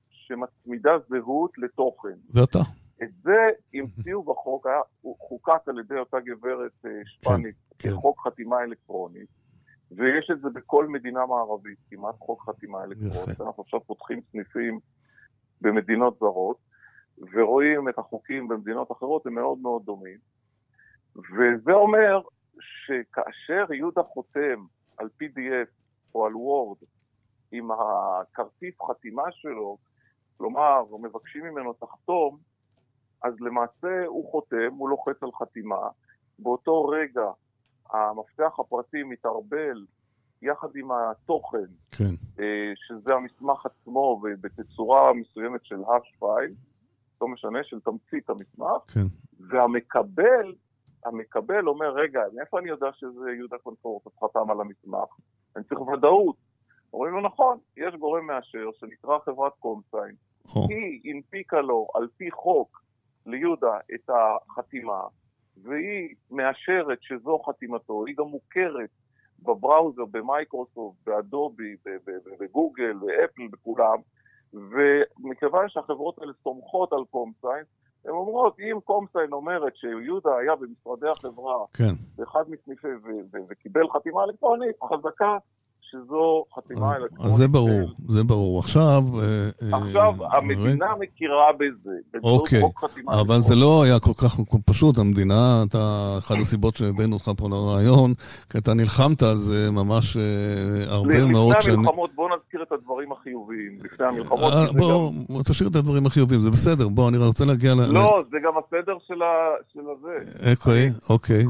שמצמידה 0.10 0.92
זהות 1.10 1.58
לתוכן? 1.58 2.16
זה 2.30 2.44
אתה. 2.44 2.60
את 3.04 3.10
זה 3.24 3.50
המציאו 3.74 4.24
בחוק, 4.24 4.68
היה, 4.68 4.82
הוא 5.02 5.16
חוקק 5.20 5.68
על 5.68 5.80
ידי 5.80 6.00
אותה 6.00 6.18
גברת 6.20 6.72
אה, 6.86 6.92
שפנית 7.06 7.56
כן, 7.80 7.90
כחוק 7.90 8.22
כן. 8.24 8.30
חתימה 8.30 8.64
אלקטרונית, 8.64 9.30
ויש 9.92 10.30
את 10.32 10.42
זה 10.42 10.50
בכל 10.50 10.88
מדינה 10.88 11.26
מערבית, 11.26 11.78
כמעט 11.90 12.16
חוק 12.20 12.50
חתימה 12.50 12.84
אלקטרונית. 12.84 13.30
יפה. 13.30 13.44
אנחנו 13.44 13.64
עכשיו 13.64 13.80
פותחים 13.80 14.22
סניפים 14.32 14.80
במדינות 15.62 16.20
זרות, 16.20 16.58
ורואים 17.32 17.90
את 17.90 17.98
החוקים 17.98 18.48
במדינות 18.48 18.92
אחרות, 18.92 19.26
הם 19.26 19.34
מאוד 19.34 19.58
מאוד 19.58 19.86
דומים. 19.86 20.18
וזה 21.16 21.72
אומר 21.72 22.22
שכאשר 22.60 23.74
יהודה 23.74 24.04
חותם 24.04 24.66
על 24.98 25.10
PDF 25.22 25.70
או 26.16 26.26
על 26.26 26.36
וורד 26.36 26.78
עם 27.52 27.70
הכרטיס 27.72 28.76
חתימה 28.90 29.32
שלו, 29.32 29.78
כלומר, 30.38 30.84
מבקשים 31.02 31.44
ממנו 31.44 31.74
תחתום, 31.74 32.38
אז 33.24 33.34
למעשה 33.40 34.06
הוא 34.06 34.32
חותם, 34.32 34.74
הוא 34.78 34.90
לוחץ 34.90 35.24
על 35.24 35.30
חתימה, 35.32 35.90
באותו 36.40 36.86
רגע 36.86 37.32
המפתח 37.90 38.60
הפרטי 38.60 39.04
מתערבל 39.04 39.86
יחד 40.42 40.68
עם 40.76 40.92
התוכן, 40.92 41.66
כן. 41.92 42.04
אה, 42.40 42.72
שזה 42.76 43.16
המסמך 43.16 43.66
עצמו 43.66 44.22
בתצורה 44.42 45.14
מסוימת 45.14 45.66
של 45.66 45.76
האש 45.88 46.14
פייל, 46.20 46.54
לא 47.22 47.28
משנה, 47.28 47.60
של 47.64 47.80
תמצית 47.80 48.30
המסמך, 48.30 48.94
כן. 48.94 49.06
והמקבל 49.40 50.54
המקבל 51.06 51.68
אומר, 51.68 51.94
רגע, 51.94 52.22
מאיפה 52.34 52.60
אני 52.60 52.70
יודע 52.70 52.88
שזה 52.94 53.32
יהודה 53.38 53.58
קונפורט 53.58 54.04
חתם 54.24 54.52
על 54.52 54.62
המסמך? 54.62 55.10
אני 55.56 55.64
צריך 55.64 55.82
ודאות. 55.82 56.36
אומרים 56.94 57.14
לו, 57.14 57.22
נכון, 57.22 57.58
יש 57.78 57.96
גורם 57.96 58.28
מאשר 58.28 58.70
שנקרא 58.80 59.20
חברת 59.20 59.54
קומסיין, 59.60 60.16
oh. 60.48 60.60
היא 60.70 61.14
הנפיקה 61.16 61.62
לו 61.62 61.88
על 61.96 62.08
פי 62.18 62.32
חוק 62.32 62.82
ליהודה 63.26 63.78
את 63.96 64.10
החתימה, 64.10 65.02
והיא 65.64 66.16
מאשרת 66.32 66.98
שזו 67.02 67.40
חתימתו, 67.40 68.06
היא 68.06 68.16
גם 68.18 68.26
מוכרת 68.26 68.90
בבראוזר, 69.40 70.06
במייקרוסופט, 70.06 70.98
באדובי, 71.06 71.76
בגוגל, 72.40 72.94
באפל, 72.94 73.48
בכולם, 73.52 73.98
ומכיוון 74.54 75.70
שהחברות 75.70 76.20
האלה 76.20 76.34
סומכות 76.44 76.94
על 76.94 77.04
קומסיין, 77.12 77.64
הן 78.06 78.12
אומרות, 78.12 78.60
אם 78.60 78.80
קומסיין 78.84 79.34
אומרת 79.34 79.76
שיהודה 79.76 80.38
היה 80.38 80.56
במשרדי 80.56 81.10
החברה, 81.10 81.66
כן. 81.74 81.94
באחד 82.18 82.44
מסניפי 82.50 82.88
וקיבל 83.50 83.90
חתימה 83.90 84.24
אלקטרונית, 84.24 84.76
חזקה 84.84 85.38
שזו 85.92 86.46
חתימה 86.56 86.96
אלקטרונית. 86.96 87.34
אז 87.34 87.38
זה 87.38 87.48
ברור, 87.48 87.90
זה 88.08 88.24
ברור. 88.24 88.60
עכשיו... 88.60 89.04
אה, 89.22 89.78
עכשיו, 89.78 90.16
אה, 90.22 90.38
המדינה 90.38 90.88
מכירה 91.00 91.52
בזה. 91.54 92.20
אוקיי, 92.24 92.62
אבל 93.08 93.40
זה 93.40 93.56
לא 93.56 93.84
היה 93.84 94.00
כל 94.00 94.14
כך 94.14 94.40
פשוט. 94.66 94.98
המדינה, 94.98 95.64
אתה, 95.70 96.16
אחת 96.18 96.36
הסיבות 96.42 96.76
שהבאנו 96.76 97.16
אותך 97.16 97.32
פה 97.38 97.50
לרעיון, 97.50 98.14
כי 98.50 98.58
אתה 98.58 98.74
נלחמת 98.74 99.24
על 99.24 99.36
זה 99.36 99.72
ממש 99.72 100.18
אה, 100.18 100.22
הרבה 100.88 101.26
מאוד 101.26 101.56
שנים. 101.62 101.74
לפני 101.74 101.74
המלחמות, 101.74 102.12
בוא 102.16 102.30
נזכיר 102.36 102.64
את 102.64 102.72
הדברים 102.72 103.12
החיוביים. 103.12 103.78
לפני 103.84 104.06
המלחמות. 104.06 104.76
בוא, 104.78 105.12
תשאיר 105.44 105.70
את 105.70 105.76
הדברים 105.76 106.06
החיוביים, 106.06 106.42
זה 106.42 106.52
בסדר. 106.52 106.88
בוא, 106.88 107.10
אני 107.10 107.18
רוצה 107.18 107.46
להגיע 107.46 107.74
ל... 107.76 107.94
לא, 107.94 108.24
זה 108.32 108.38
גם 108.44 108.54
הסדר 108.58 108.98
של 109.08 109.22
הזה. 109.80 110.52
אוקיי, 110.52 110.90
אוקיי. 111.10 111.46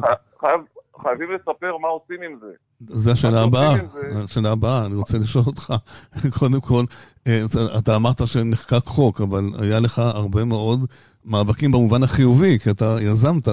חייבים 1.01 1.31
לספר 1.31 1.77
מה 1.77 1.87
עושים 1.87 2.21
עם 2.21 2.39
זה. 2.41 2.53
זה 2.87 3.11
השאלה 3.11 3.43
הבאה, 3.43 3.73
השאלה 4.23 4.51
הבאה, 4.51 4.85
אני 4.85 4.95
רוצה 4.95 5.17
לשאול 5.17 5.43
אותך, 5.47 5.73
קודם 6.39 6.61
כל, 6.61 6.83
אה, 7.27 7.39
אתה 7.79 7.95
אמרת 7.95 8.21
שנחקק 8.25 8.85
חוק, 8.85 9.21
אבל 9.21 9.43
היה 9.61 9.79
לך 9.79 9.99
הרבה 9.99 10.45
מאוד 10.45 10.79
מאבקים 11.25 11.71
במובן 11.71 12.03
החיובי, 12.03 12.59
כי 12.59 12.71
אתה 12.71 12.95
יזמת, 13.01 13.47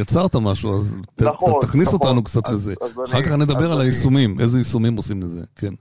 יצרת 0.00 0.36
משהו, 0.44 0.76
אז 0.76 0.98
נכון, 1.20 1.52
תכניס 1.60 1.94
נכון. 1.94 2.08
אותנו 2.08 2.24
קצת 2.24 2.48
לזה. 2.48 2.74
אחר 3.04 3.22
כך 3.22 3.32
נדבר 3.32 3.72
על 3.72 3.80
היישומים, 3.80 4.40
איזה 4.40 4.58
יישומים 4.58 4.96
עושים 4.96 5.20
לזה, 5.20 5.46
כן. 5.56 5.74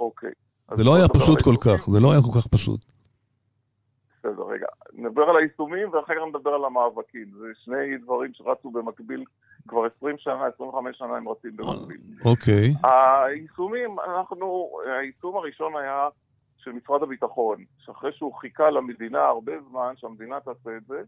אוקיי. 0.00 0.30
זה 0.74 0.84
לא 0.84 0.96
היה 0.96 1.08
פשוט 1.08 1.42
כל 1.42 1.56
כך, 1.60 1.90
זה 1.90 2.00
לא 2.00 2.12
היה 2.12 2.20
כל 2.22 2.40
כך 2.40 2.46
פשוט. 2.46 2.84
בסדר, 4.18 4.42
רגע. 4.42 4.66
נדבר 4.92 5.22
על 5.22 5.36
היישומים 5.36 5.88
ואחר 5.92 6.14
כך 6.14 6.20
נדבר 6.28 6.50
על 6.50 6.64
המאבקים. 6.64 7.26
זה 7.38 7.46
שני 7.64 7.98
דברים 8.04 8.30
שרצו 8.34 8.70
במקביל 8.70 9.24
כבר 9.68 9.86
20 9.96 10.18
שנה, 10.18 10.46
25 10.54 10.98
שנה 10.98 11.16
הם 11.16 11.28
רצים 11.28 11.56
במקביל. 11.56 12.00
אוקיי. 12.24 12.74
היישומים, 12.82 13.96
אנחנו, 14.00 14.70
היישום 14.98 15.36
הראשון 15.36 15.76
היה 15.76 16.08
של 16.56 16.72
משרד 16.72 17.02
הביטחון, 17.02 17.64
שאחרי 17.78 18.12
שהוא 18.12 18.34
חיכה 18.34 18.70
למדינה 18.70 19.24
הרבה 19.24 19.52
זמן, 19.70 19.94
שהמדינה 19.96 20.40
תעשה 20.40 20.76
את 20.76 20.84
זה, 20.86 21.02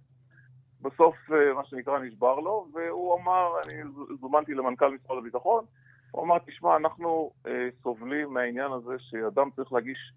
בסוף, 0.82 1.16
אה, 1.32 1.54
מה 1.54 1.64
שנקרא, 1.64 1.98
נשבר 1.98 2.40
לו, 2.40 2.66
והוא 2.72 3.20
אמר, 3.20 3.48
אני 3.64 3.82
זומנתי 4.20 4.54
למנכ"ל 4.54 4.94
משרד 4.94 5.18
הביטחון, 5.18 5.64
הוא 6.10 6.24
אמר, 6.24 6.38
תשמע, 6.46 6.76
אנחנו 6.76 7.30
אה, 7.46 7.68
סובלים 7.82 8.34
מהעניין 8.34 8.72
הזה 8.72 8.94
שאדם 8.98 9.48
צריך 9.56 9.72
להגיש 9.72 10.12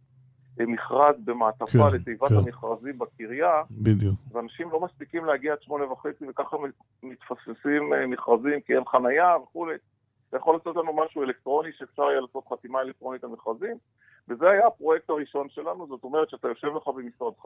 מכרז 0.59 1.15
במעטפה 1.23 1.89
כן, 1.89 1.95
לתיבת 1.95 2.29
כן. 2.29 2.35
המכרזים 2.35 2.99
בקריה. 2.99 3.61
בדיוק. 3.71 4.15
ואנשים 4.31 4.71
לא 4.71 4.79
מספיקים 4.79 5.25
להגיע 5.25 5.53
עד 5.53 5.61
שמונה 5.61 5.91
וחצי 5.91 6.25
וככה 6.29 6.57
מתפספסים 7.03 7.93
אה, 7.93 8.07
מכרזים 8.07 8.61
כי 8.65 8.73
אין 8.75 8.83
חנייה 8.87 9.37
וכולי. 9.43 9.75
אתה 10.29 10.37
יכול 10.37 10.55
לעשות 10.55 10.75
לנו 10.75 10.93
משהו 10.93 11.23
אלקטרוני 11.23 11.69
שאפשר 11.77 12.03
יהיה 12.03 12.21
לעשות 12.21 12.43
חתימה 12.53 12.81
אלקטרונית 12.81 13.23
על 13.23 13.29
מכרזים? 13.29 13.77
וזה 14.27 14.49
היה 14.49 14.67
הפרויקט 14.67 15.09
הראשון 15.09 15.47
שלנו, 15.49 15.87
זאת 15.87 16.03
אומרת 16.03 16.29
שאתה 16.29 16.47
יושב 16.47 16.67
לך 16.67 16.87
במשרדך, 16.87 17.45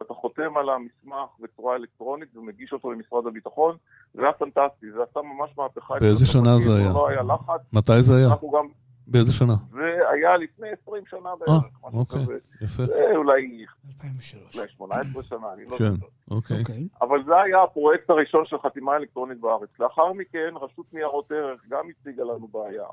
ואתה 0.00 0.14
חותם 0.14 0.56
על 0.56 0.68
המסמך 0.70 1.28
בצורה 1.40 1.76
אלקטרונית 1.76 2.36
ומגיש 2.36 2.72
אותו 2.72 2.92
למשרד 2.92 3.26
הביטחון, 3.26 3.76
זה 4.14 4.22
היה 4.22 4.32
פנטסטי, 4.32 4.86
זה 4.92 5.02
עשה 5.10 5.20
ממש 5.22 5.50
מהפכה. 5.58 5.94
באיזה 6.00 6.26
שנה 6.26 6.56
זה 6.58 6.78
היה? 6.78 6.90
לא 6.94 7.08
היה 7.08 7.22
לחץ. 7.22 7.60
מתי 7.72 8.02
זה 8.02 8.16
היה? 8.16 8.28
אנחנו 8.32 8.50
גם 8.50 8.66
באיזה 9.06 9.32
שנה? 9.32 9.54
זה 9.72 10.08
היה 10.12 10.36
לפני 10.36 10.68
20 10.82 11.02
שנה 11.10 11.30
בערך. 11.38 11.64
אה, 11.84 11.90
אוקיי, 11.92 12.20
יפה. 12.62 12.82
זה 12.86 13.12
אולי... 13.16 13.64
2003. 13.86 14.56
אולי 14.56 14.68
18 14.68 15.22
שנה, 15.22 15.52
אני 15.52 15.64
לא 15.64 15.76
כן, 15.76 15.84
זוכר. 15.84 16.06
אוקיי. 16.30 16.60
אוקיי. 16.60 16.88
אבל 17.00 17.24
זה 17.26 17.40
היה 17.40 17.62
הפרויקט 17.62 18.10
הראשון 18.10 18.46
של 18.46 18.56
חתימה 18.58 18.96
אלקטרונית 18.96 19.40
בארץ. 19.40 19.68
לאחר 19.80 20.12
מכן, 20.12 20.54
רשות 20.60 20.86
ניירות 20.92 21.32
ערך 21.32 21.60
גם 21.68 21.84
הציגה 21.90 22.22
לנו 22.24 22.48
בעיה. 22.48 22.86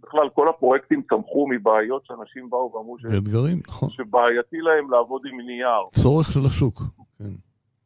בכלל, 0.00 0.28
כל 0.34 0.48
הפרויקטים 0.48 1.02
צמחו 1.08 1.46
מבעיות 1.50 2.06
שאנשים 2.06 2.50
באו 2.50 2.72
ואמרו 2.74 2.98
ש... 2.98 3.04
אתגרים, 3.04 3.58
נכון. 3.68 3.90
שבעייתי 3.90 4.56
להם 4.56 4.90
לעבוד 4.90 5.22
עם 5.32 5.40
נייר. 5.40 6.02
צורך 6.02 6.32
של 6.32 6.40
השוק, 6.46 6.82
כן. 7.18 7.34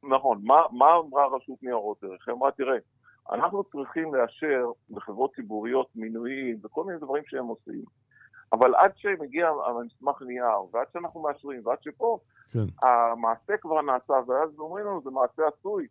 נכון. 0.09 0.41
מה, 0.45 0.61
מה 0.73 0.87
אמרה 0.87 1.37
רשות 1.37 1.63
ניירות 1.63 2.05
ערך? 2.05 2.29
היא 2.29 2.35
אמרה, 2.35 2.51
תראה, 2.51 2.77
אנחנו 3.33 3.65
צריכים 3.65 4.15
לאשר 4.15 4.71
בחברות 4.91 5.35
ציבוריות 5.35 5.87
מינויים 5.97 6.59
וכל 6.63 6.85
מיני 6.85 6.99
דברים 6.99 7.23
שהם 7.27 7.47
עושים, 7.47 7.85
אבל 8.53 8.75
עד 8.75 8.93
שמגיע 8.97 9.49
המסמך 9.67 10.23
נייר, 10.23 10.61
ועד 10.73 10.87
שאנחנו 10.93 11.23
מאשרים, 11.23 11.61
ועד 11.65 11.79
שפה, 11.83 12.19
כן. 12.53 12.87
המעשה 12.89 13.57
כבר 13.57 13.83
נעשה, 13.83 14.15
ואז 14.27 14.59
אומרים 14.59 14.87
לנו, 14.87 15.01
זה 15.05 15.11
מעשה 15.11 15.43
עשוי. 15.59 15.87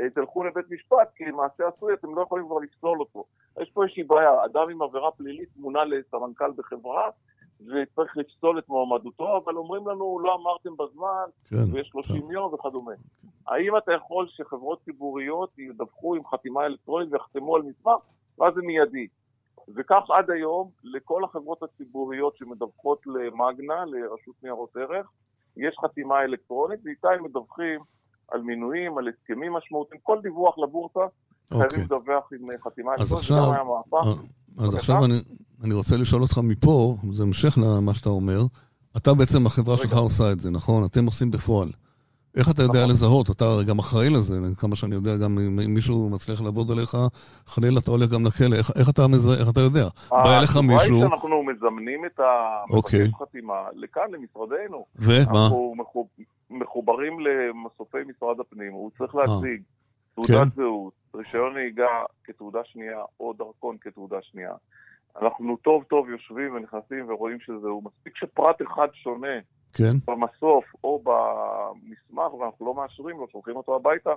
אה, 0.00 0.10
תלכו 0.10 0.44
לבית 0.44 0.70
משפט, 0.70 1.12
כי 1.16 1.24
מעשה 1.24 1.68
עשוי 1.68 1.94
אתם 1.94 2.14
לא 2.14 2.22
יכולים 2.22 2.46
כבר 2.46 2.58
לפסול 2.58 3.00
אותו. 3.00 3.24
יש 3.60 3.70
פה 3.70 3.82
איזושהי 3.82 4.02
בעיה, 4.02 4.44
אדם 4.44 4.70
עם 4.70 4.82
עבירה 4.82 5.10
פלילית 5.10 5.48
מונה 5.56 5.84
לסמנכ"ל 5.84 6.52
בחברה, 6.56 7.10
וצריך 7.60 8.16
לפסול 8.16 8.58
את 8.58 8.68
מועמדותו, 8.68 9.36
אבל 9.44 9.56
אומרים 9.56 9.88
לנו, 9.88 10.20
לא 10.20 10.34
אמרתם 10.34 10.76
בזמן, 10.76 11.24
כן, 11.48 11.72
ויש 11.72 11.88
30 11.88 12.22
כן. 12.22 12.30
יום 12.30 12.54
וכדומה. 12.54 12.92
האם 13.46 13.76
אתה 13.76 13.92
יכול 13.92 14.26
שחברות 14.28 14.78
ציבוריות 14.84 15.58
ידווחו 15.58 16.14
עם 16.14 16.26
חתימה 16.26 16.66
אלקטרונית 16.66 17.12
ויחתמו 17.12 17.56
על 17.56 17.62
מסמך, 17.62 18.02
ואז 18.38 18.54
זה 18.54 18.60
מיידי. 18.62 19.06
וכך 19.76 20.10
עד 20.10 20.30
היום, 20.30 20.70
לכל 20.84 21.24
החברות 21.24 21.62
הציבוריות 21.62 22.36
שמדווחות 22.36 23.06
למאגנה, 23.06 23.84
לרשות 23.84 24.34
ניירות 24.42 24.76
ערך, 24.76 25.10
יש 25.56 25.76
חתימה 25.84 26.22
אלקטרונית, 26.22 26.80
ואיתה 26.84 27.08
הם 27.10 27.24
מדווחים 27.24 27.80
על 28.28 28.40
מינויים, 28.40 28.98
על 28.98 29.08
הסכמים 29.08 29.52
משמעותיים, 29.52 30.00
כל 30.04 30.18
דיווח 30.22 30.58
לבורסה 30.58 31.00
אוקיי. 31.00 31.68
חייבים 31.68 31.80
לדווח 31.84 32.32
עם 32.32 32.58
חתימה 32.64 32.92
אלקטרונית, 32.92 33.26
זה 33.26 33.34
גם 33.34 33.52
היה 33.52 33.64
מהפך. 33.64 34.22
אז 34.58 34.74
עכשיו 34.74 35.04
אני, 35.04 35.14
אני 35.64 35.74
רוצה 35.74 35.96
לשאול 35.96 36.22
אותך 36.22 36.38
מפה, 36.38 36.96
זה 37.12 37.22
המשך 37.22 37.58
למה 37.58 37.94
שאתה 37.94 38.08
אומר, 38.08 38.40
אתה 38.96 39.14
בעצם, 39.14 39.46
החברה 39.46 39.76
שלך 39.76 39.96
עושה 39.96 40.32
את 40.32 40.40
זה, 40.40 40.50
נכון? 40.50 40.84
אתם 40.84 41.06
עושים 41.06 41.30
בפועל. 41.30 41.68
איך 42.36 42.50
אתה 42.50 42.62
יודע 42.62 42.78
נכון. 42.78 42.90
לזהות? 42.90 43.30
אתה 43.30 43.44
הרי 43.44 43.64
גם 43.64 43.78
אחראי 43.78 44.10
לזה, 44.10 44.34
כמה 44.58 44.76
שאני 44.76 44.94
יודע, 44.94 45.16
גם 45.16 45.38
אם 45.38 45.74
מישהו 45.74 46.10
מצליח 46.10 46.40
לעבוד 46.40 46.70
עליך, 46.70 46.96
חלילה 47.46 47.80
אתה 47.80 47.90
הולך 47.90 48.10
גם 48.10 48.26
לכלא, 48.26 48.56
איך, 48.56 48.70
איך, 48.76 48.88
אתה, 48.88 49.06
מזהה, 49.06 49.40
איך 49.40 49.48
אתה 49.52 49.60
יודע? 49.60 49.86
בא 50.10 50.38
אליך 50.38 50.56
מישהו... 50.56 51.00
שאנחנו 51.00 51.42
מזמנים 51.42 52.04
את 52.04 52.20
המבקש 52.20 52.74
אוקיי. 52.74 53.10
חתימה 53.22 53.54
לכאן, 53.74 54.10
למשרדנו. 54.10 54.84
ומה? 54.96 55.46
אנחנו 55.78 56.08
מחוברים 56.50 57.20
למסופי 57.20 57.98
משרד 58.08 58.40
הפנים, 58.40 58.72
הוא 58.72 58.90
צריך 58.98 59.14
אה. 59.14 59.20
להציג 59.20 59.62
תעודת 60.16 60.30
כן. 60.30 60.48
זהות, 60.56 60.92
רישיון 61.14 61.54
נהיגה 61.54 62.02
כתעודה 62.24 62.60
שנייה 62.64 63.00
או 63.20 63.32
דרכון 63.32 63.76
כתעודה 63.80 64.16
שנייה. 64.22 64.52
אנחנו 65.22 65.56
טוב 65.56 65.84
טוב 65.84 66.10
יושבים 66.10 66.54
ונכנסים 66.54 67.04
ורואים 67.08 67.40
שזהו. 67.40 67.82
מספיק 67.84 68.16
שפרט 68.16 68.62
אחד 68.62 68.88
שונה 68.92 69.38
כן. 69.72 69.96
במסוף 70.06 70.64
או 70.84 71.02
במסמך, 71.04 72.34
ואנחנו 72.34 72.66
לא 72.66 72.74
מאשרים 72.74 73.16
לו, 73.18 73.26
שולחים 73.32 73.56
אותו 73.56 73.76
הביתה 73.76 74.10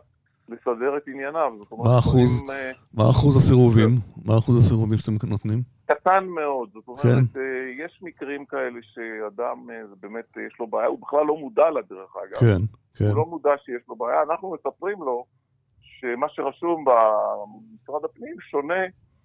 לסדר 0.50 0.98
את 0.98 1.08
ענייניו. 1.08 1.51
מה 1.72 2.00
אחוז, 2.00 2.41
עם, 2.44 2.50
אה, 2.50 2.72
מה 2.94 3.03
אחוז 3.10 3.38
הסירובים? 3.38 3.89
מה 4.25 4.38
אחוז 4.38 4.65
הסירובים 4.65 4.98
שאתם 4.98 5.27
נותנים? 5.29 5.62
קטן 5.86 6.25
מאוד. 6.25 6.70
זאת 6.74 6.88
אומרת, 6.88 7.03
כן. 7.03 7.39
אה, 7.39 7.86
יש 7.86 8.00
מקרים 8.01 8.46
כאלה 8.46 8.79
שאדם, 8.82 9.70
אה, 9.70 9.88
זה 9.88 9.96
באמת, 10.00 10.38
יש 10.48 10.60
לו 10.60 10.68
בעיה, 10.68 10.88
הוא 10.88 11.00
בכלל 11.01 11.25
לא 11.25 11.38
מודע 11.38 11.70
לה, 11.70 11.82
דרך 11.89 12.15
אגב. 12.15 12.39
כן, 12.39 12.62
כן. 12.96 13.06
הוא 13.06 13.18
לא 13.18 13.25
מודע 13.25 13.51
שיש 13.65 13.82
לו 13.89 13.96
בעיה. 13.96 14.22
אנחנו 14.29 14.53
מספרים 14.53 15.03
לו 15.03 15.25
שמה 16.00 16.29
שרשום 16.29 16.86
במשרד 16.86 18.06
הפנים 18.06 18.36
שונה 18.39 18.84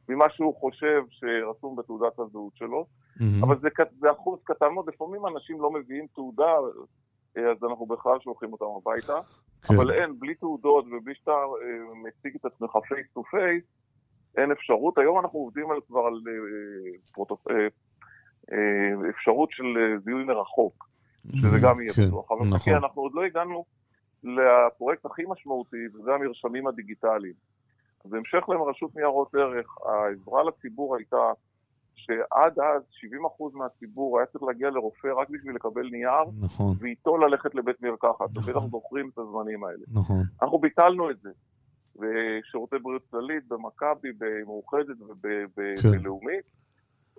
ממה 0.09 0.25
שהוא 0.31 0.55
חושב 0.61 1.03
שרשום 1.11 1.77
בתעודת 1.77 2.19
הזהות 2.19 2.57
שלו. 2.57 2.87
Mm-hmm. 2.87 3.25
אבל 3.43 3.59
זה, 3.61 3.69
זה 4.01 4.11
אחוז 4.11 4.41
קטן 4.45 4.69
מאוד, 4.75 4.89
לפעמים 4.89 5.27
אנשים 5.27 5.61
לא 5.61 5.71
מביאים 5.71 6.07
תעודה, 6.15 6.55
אה, 7.37 7.51
אז 7.51 7.57
אנחנו 7.71 7.87
בכלל 7.87 8.21
שולחים 8.21 8.53
אותם 8.53 8.65
הביתה. 8.65 9.21
כן. 9.63 9.75
אבל 9.75 9.91
אין, 9.91 10.19
בלי 10.19 10.35
תעודות 10.35 10.85
ובלי 10.87 11.15
שאתה 11.15 11.31
אה, 11.31 11.95
מציג 12.05 12.35
את 12.41 12.45
עצמך 12.45 12.71
face 12.89 13.07
to 13.15 13.23
face, 13.23 13.65
אין 14.37 14.53
אפשרות. 14.53 14.99
היום 14.99 15.19
אנחנו 15.19 15.39
עובדים 15.39 15.71
על, 15.71 15.77
כבר 15.87 16.01
על 16.01 16.15
אה, 16.29 16.99
פרוטופ... 17.13 17.49
אה, 17.51 17.55
אה, 18.53 19.11
אפשרות 19.11 19.49
של 19.53 19.65
זיהוי 20.05 20.25
מרחוק, 20.25 20.89
שזה 21.37 21.59
גם 21.63 21.81
יהיה 21.81 21.93
כן, 21.93 22.03
בטוח. 22.09 22.33
אבל 22.33 22.47
נכון. 22.51 22.75
אנחנו 22.75 23.03
עוד 23.03 23.13
לא 23.15 23.25
הגענו 23.25 23.65
לפרויקט 24.25 25.07
הכי 25.07 25.23
משמעותי, 25.29 25.87
וזה 25.95 26.15
המרשמים 26.15 26.67
הדיגיטליים. 26.67 27.35
בהמשך 28.05 28.49
לרשות 28.49 28.97
ניירות 28.97 29.35
ערך, 29.35 29.67
העזרה 29.87 30.43
לציבור 30.43 30.97
הייתה 30.97 31.33
שעד 31.95 32.59
אז 32.59 32.83
70% 32.83 33.55
מהציבור 33.55 34.19
היה 34.19 34.27
צריך 34.27 34.45
להגיע 34.45 34.71
לרופא 34.71 35.09
רק 35.09 35.31
בשביל 35.31 35.55
לקבל 35.55 35.89
נייר, 35.91 36.25
נכון. 36.41 36.77
ואיתו 36.81 37.17
ללכת 37.17 37.55
לבית 37.55 37.83
מרקחת. 37.83 38.31
נכון. 38.37 38.55
ובטח 38.55 38.67
זוכרים 38.71 39.11
את 39.13 39.19
הזמנים 39.19 39.65
האלה. 39.65 39.85
נכון. 39.93 40.23
אנחנו 40.43 40.59
ביטלנו 40.59 41.11
את 41.11 41.17
זה. 41.21 41.31
בשירותי 41.97 42.77
בריאות 42.79 43.03
כללית, 43.11 43.49
במכבי, 43.49 44.09
במאוחדת 44.19 44.97
ובלאומית. 45.01 46.45
כן. 46.45 46.64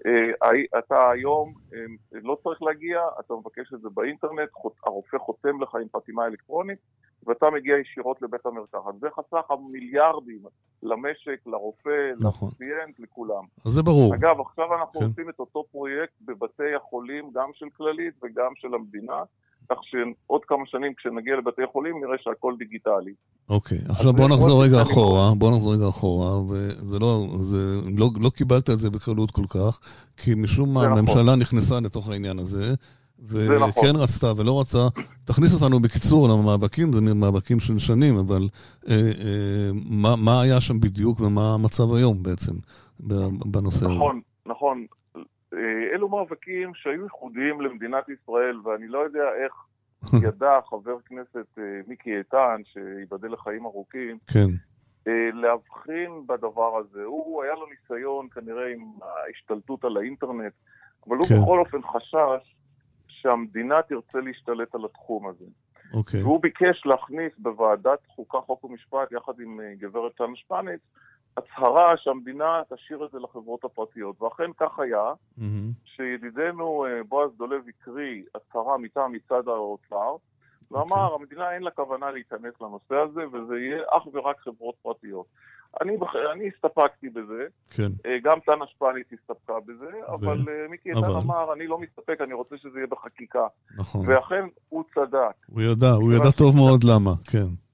אה, 0.05 0.79
אתה 0.79 1.11
היום 1.11 1.53
אה, 1.73 1.79
לא 2.11 2.37
צריך 2.43 2.61
להגיע, 2.61 3.01
אתה 3.19 3.33
מבקש 3.33 3.73
את 3.73 3.81
זה 3.81 3.89
באינטרנט, 3.93 4.49
הרופא 4.85 5.17
חותם 5.17 5.61
לך 5.61 5.75
עם 5.75 5.87
חתימה 5.95 6.25
אלקטרונית, 6.25 6.79
ואתה 7.25 7.49
מגיע 7.49 7.77
ישירות 7.77 8.21
לבית 8.21 8.45
המרקחת. 8.45 8.99
זה 8.99 9.07
חסך 9.09 9.51
המיליארדים 9.51 10.43
למשק, 10.83 11.39
לרופא, 11.45 12.11
נכון. 12.19 12.49
לפציינט, 12.49 12.99
לכולם. 12.99 13.43
אז 13.65 13.71
זה 13.71 13.83
ברור. 13.83 14.15
אגב, 14.15 14.39
עכשיו 14.39 14.75
אנחנו 14.75 14.99
כן. 14.99 15.05
עושים 15.05 15.29
את 15.29 15.39
אותו 15.39 15.63
פרויקט 15.71 16.13
בבתי 16.21 16.75
החולים, 16.75 17.31
גם 17.33 17.49
של 17.53 17.65
כללית 17.77 18.13
וגם 18.23 18.51
של 18.55 18.73
המדינה. 18.73 19.23
כך 19.69 19.77
שעוד 19.83 20.41
כמה 20.47 20.63
שנים 20.65 20.93
כשנגיע 20.93 21.35
לבתי 21.37 21.61
חולים 21.71 21.95
נראה 22.03 22.17
שהכל 22.23 22.53
דיגיטלי. 22.59 23.13
אוקיי, 23.49 23.77
עכשיו 23.89 24.13
בוא 24.13 24.29
נחזור 24.29 24.63
רגע 24.63 24.81
אחורה, 24.81 25.35
בוא 25.35 25.51
נחזור 25.51 25.73
רגע 25.73 25.87
אחורה, 25.89 26.41
וזה 26.49 26.99
לא, 26.99 27.27
זה, 27.39 27.81
לא, 27.97 28.09
לא 28.19 28.29
קיבלת 28.29 28.69
את 28.69 28.79
זה 28.79 28.89
בקלות 28.89 29.31
כל 29.31 29.47
כך, 29.49 29.79
כי 30.17 30.35
משום 30.35 30.73
מה 30.73 30.85
נכון. 30.85 30.97
הממשלה 30.97 31.23
נכון. 31.23 31.39
נכנסה 31.39 31.79
לתוך 31.79 32.09
העניין 32.09 32.39
הזה, 32.39 32.73
וכן 33.19 33.55
נכון. 33.55 33.95
רצתה 33.95 34.33
ולא 34.37 34.61
רצה, 34.61 34.87
תכניס 35.25 35.53
אותנו 35.53 35.79
בקיצור 35.79 36.29
למאבקים, 36.29 36.93
זה 36.93 37.13
מאבקים 37.13 37.59
של 37.59 37.79
שנים, 37.79 38.17
אבל 38.17 38.49
אה, 38.89 38.95
אה, 38.95 39.69
מה, 39.89 40.15
מה 40.15 40.41
היה 40.41 40.61
שם 40.61 40.79
בדיוק 40.79 41.19
ומה 41.19 41.53
המצב 41.53 41.93
היום 41.93 42.23
בעצם 42.23 42.53
בנושא 43.45 43.85
נכון, 43.85 43.95
הזה? 43.95 43.99
נכון, 43.99 44.21
נכון. 44.45 44.85
אה, 45.55 45.93
אלו 45.93 46.09
מאבקים 46.09 46.73
שהיו 46.73 47.03
ייחודיים 47.03 47.61
למדינת 47.61 48.09
ישראל, 48.09 48.59
ואני 48.63 48.87
לא 48.87 48.99
יודע 48.99 49.29
איך 49.43 49.53
ידע 50.27 50.59
חבר 50.69 50.97
כנסת 51.05 51.47
אה, 51.57 51.63
מיקי 51.87 52.17
איתן, 52.17 52.61
שייבדל 52.63 53.31
לחיים 53.31 53.65
ארוכים, 53.65 54.17
כן. 54.33 54.47
אה, 55.07 55.29
להבחין 55.33 56.27
בדבר 56.27 56.77
הזה. 56.77 57.03
הוא, 57.03 57.43
היה 57.43 57.53
לו 57.53 57.65
ניסיון 57.65 58.27
כנראה 58.29 58.73
עם 58.73 58.83
ההשתלטות 59.01 59.85
על 59.85 59.97
האינטרנט, 59.97 60.53
אבל 61.07 61.17
הוא 61.17 61.27
כן. 61.27 61.35
בכל 61.41 61.59
אופן 61.59 61.81
חשש 61.81 62.55
שהמדינה 63.07 63.81
תרצה 63.81 64.19
להשתלט 64.19 64.75
על 64.75 64.85
התחום 64.85 65.27
הזה. 65.27 65.45
אוקיי. 65.93 66.23
והוא 66.23 66.41
ביקש 66.41 66.85
להכניס 66.85 67.33
בוועדת 67.37 67.99
חוקה, 68.07 68.37
חוק 68.37 68.63
ומשפט, 68.63 69.11
יחד 69.11 69.33
עם 69.39 69.59
גברת 69.79 70.15
טאנה 70.17 70.35
שפניץ, 70.35 70.81
הצהרה 71.37 71.97
שהמדינה 71.97 72.61
תשאיר 72.73 73.05
את 73.05 73.11
זה 73.11 73.19
לחברות 73.19 73.63
הפרטיות. 73.63 74.21
ואכן 74.21 74.51
כך 74.57 74.79
היה, 74.79 75.13
mm-hmm. 75.39 75.43
שידידנו 75.85 76.85
אה, 76.85 77.03
בועז 77.03 77.31
דולב 77.37 77.61
הקריא 77.67 78.23
הצהרה 78.35 78.77
מטעם 78.77 79.11
מצד 79.11 79.47
האוצר, 79.47 80.15
okay. 80.15 80.75
ואמר, 80.75 81.05
אוקיי. 81.05 81.15
המדינה 81.19 81.51
אין 81.51 81.63
לה 81.63 81.71
כוונה 81.71 82.11
להיכנס 82.11 82.53
לנושא 82.61 82.95
הזה, 82.95 83.21
וזה 83.27 83.59
יהיה 83.59 83.83
אך 83.91 84.07
ורק 84.13 84.39
חברות 84.39 84.75
פרטיות. 84.81 85.25
אני. 85.81 85.97
אני 86.33 86.49
הסתפקתי 86.55 87.09
בזה, 87.09 87.47
כן. 87.69 87.91
אה, 88.05 88.17
גם 88.23 88.39
טנה 88.45 88.65
שפנית 88.67 89.07
הסתפקה 89.13 89.59
בזה, 89.65 89.85
ו... 89.85 90.13
אבל 90.13 90.37
אה, 90.49 90.67
מיקי 90.69 90.89
איתן 90.89 91.03
אבל... 91.03 91.15
אמר, 91.15 91.53
אני 91.53 91.67
לא 91.67 91.77
מסתפק, 91.77 92.21
אני 92.21 92.33
רוצה 92.33 92.57
שזה 92.57 92.79
יהיה 92.79 92.87
בחקיקה. 92.87 93.47
נכון. 93.77 94.09
ואכן, 94.09 94.45
הוא 94.69 94.83
צדק. 94.95 95.35
הוא 95.47 95.61
ידע, 95.61 95.91
הוא 95.91 96.13
ידע 96.13 96.31
טוב 96.37 96.55
מאוד 96.55 96.83
למה, 96.83 97.11
כן. 97.31 97.64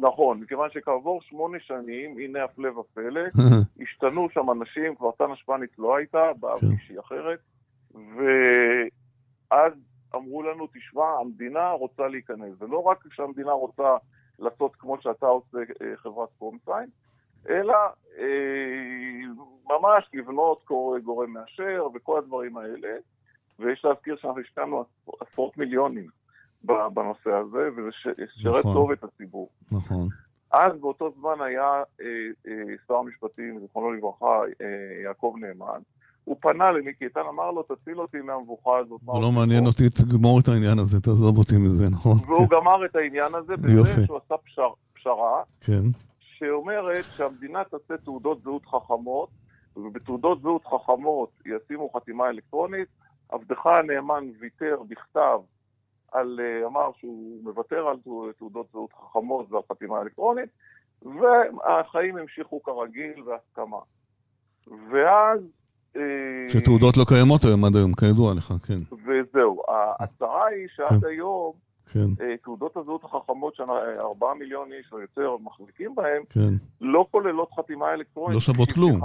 נכון, 0.00 0.40
מכיוון 0.40 0.70
שכעבור 0.70 1.20
שמונה 1.22 1.58
שנים, 1.60 2.18
הנה 2.18 2.44
הפלא 2.44 2.68
ופלא, 2.68 3.20
השתנו 3.82 4.28
שם 4.30 4.50
אנשים, 4.50 4.94
כבר 4.94 5.10
טנה 5.10 5.36
שפניץ 5.36 5.70
לא 5.78 5.96
הייתה, 5.96 6.32
באה 6.40 6.58
כן. 6.60 6.66
מישהי 6.66 7.00
אחרת, 7.00 7.38
ואז 7.94 9.72
אמרו 10.14 10.42
לנו, 10.42 10.66
תשמע, 10.74 11.18
המדינה 11.20 11.70
רוצה 11.70 12.08
להיכנס. 12.08 12.54
ולא 12.58 12.78
רק 12.82 13.04
שהמדינה 13.12 13.52
רוצה 13.52 13.96
לעשות 14.38 14.76
כמו 14.76 14.96
שאתה 15.00 15.26
עושה 15.26 15.58
אה, 15.58 15.96
חברת 15.96 16.28
קומסיין, 16.38 16.88
אלא 17.48 17.76
אה, 18.18 18.24
ממש 19.64 20.08
לבנות 20.14 20.64
גורם 21.04 21.30
מאשר 21.30 21.86
וכל 21.94 22.18
הדברים 22.18 22.56
האלה. 22.56 22.96
ויש 23.58 23.84
להזכיר 23.84 24.16
שאנחנו 24.16 24.40
השקענו 24.40 24.84
עשרות 25.20 25.56
מיליונים 25.56 26.06
בנושא 26.64 27.30
הזה, 27.30 27.68
וזה 27.76 27.88
שרת 28.36 28.58
נכון, 28.58 28.74
טוב 28.74 28.90
את 28.90 29.04
הציבור. 29.04 29.48
נכון. 29.72 30.08
אז 30.50 30.72
באותו 30.80 31.12
זמן 31.20 31.40
היה 31.40 31.82
אה, 32.00 32.06
אה, 32.48 32.74
שר 32.88 32.94
המשפטים, 32.94 33.60
זיכרונו 33.60 33.92
לברכה, 33.92 34.40
אה, 34.60 35.02
יעקב 35.04 35.34
נאמן. 35.40 35.80
הוא 36.24 36.36
פנה 36.40 36.72
למיקי 36.72 37.04
איתן, 37.04 37.20
אמר 37.28 37.50
לו, 37.50 37.62
תציל 37.62 38.00
אותי 38.00 38.20
מהמבוכה 38.20 38.78
הזאת. 38.78 39.00
זה 39.00 39.20
לא 39.22 39.32
מעניין 39.32 39.66
אותי, 39.66 39.90
תגמור 39.90 40.40
את 40.40 40.48
העניין 40.48 40.78
הזה, 40.78 41.00
תעזוב 41.00 41.38
אותי 41.38 41.56
מזה, 41.56 41.90
נכון? 41.90 42.16
והוא 42.26 42.48
גמר 42.50 42.84
את 42.84 42.96
העניין 42.96 43.34
הזה 43.34 43.56
בזה 43.62 44.06
שהוא 44.06 44.18
עשה 44.24 44.34
פשר, 44.36 44.68
פשרה, 44.92 45.42
כן. 45.60 45.82
שאומרת 46.20 47.04
שהמדינה 47.16 47.64
תעשה 47.64 47.96
תעודות 48.04 48.42
זהות 48.42 48.66
חכמות, 48.66 49.28
ובתעודות 49.76 50.42
זהות 50.42 50.64
חכמות 50.64 51.30
ישימו 51.46 51.90
חתימה 51.96 52.28
אלקטרונית. 52.28 52.88
עבדך 53.28 53.66
הנאמן 53.66 54.24
ויתר 54.40 54.82
בכתב 54.88 55.38
על, 56.12 56.40
אה, 56.42 56.66
אמר 56.66 56.90
שהוא 56.98 57.44
מוותר 57.44 57.88
על 57.88 57.96
תעודות 58.38 58.66
זהות 58.72 58.92
חכמות 58.92 59.52
ועל 59.52 59.62
חתימה 59.72 60.02
אלקטרונית, 60.02 60.50
והחיים 61.02 62.16
המשיכו 62.16 62.62
כרגיל 62.62 63.22
בהסכמה. 63.26 63.78
ואז... 64.66 65.40
אה, 65.96 66.02
שתעודות 66.48 66.96
לא 66.96 67.04
קיימות 67.08 67.44
היום 67.44 67.64
עד 67.64 67.76
היום, 67.76 67.94
כידוע 67.94 68.34
לך, 68.34 68.52
כן. 68.66 68.78
וזהו, 69.06 69.62
ההצהרה 69.68 70.46
היא 70.46 70.68
שעד 70.74 71.00
כן. 71.00 71.06
היום 71.06 71.52
כן. 71.92 72.24
אה, 72.24 72.36
תעודות 72.42 72.76
הזהות 72.76 73.04
החכמות 73.04 73.54
שארבעה 73.54 74.34
מיליון 74.34 74.68
איש 74.72 74.92
או 74.92 75.00
יותר 75.00 75.36
מחזיקים 75.44 75.94
בהן, 75.94 76.22
כן. 76.30 76.54
לא 76.80 77.06
כוללות 77.10 77.48
חתימה 77.52 77.92
אלקטרונית. 77.94 78.34
לא 78.34 78.40
שוות 78.40 78.72
כלום, 78.72 79.00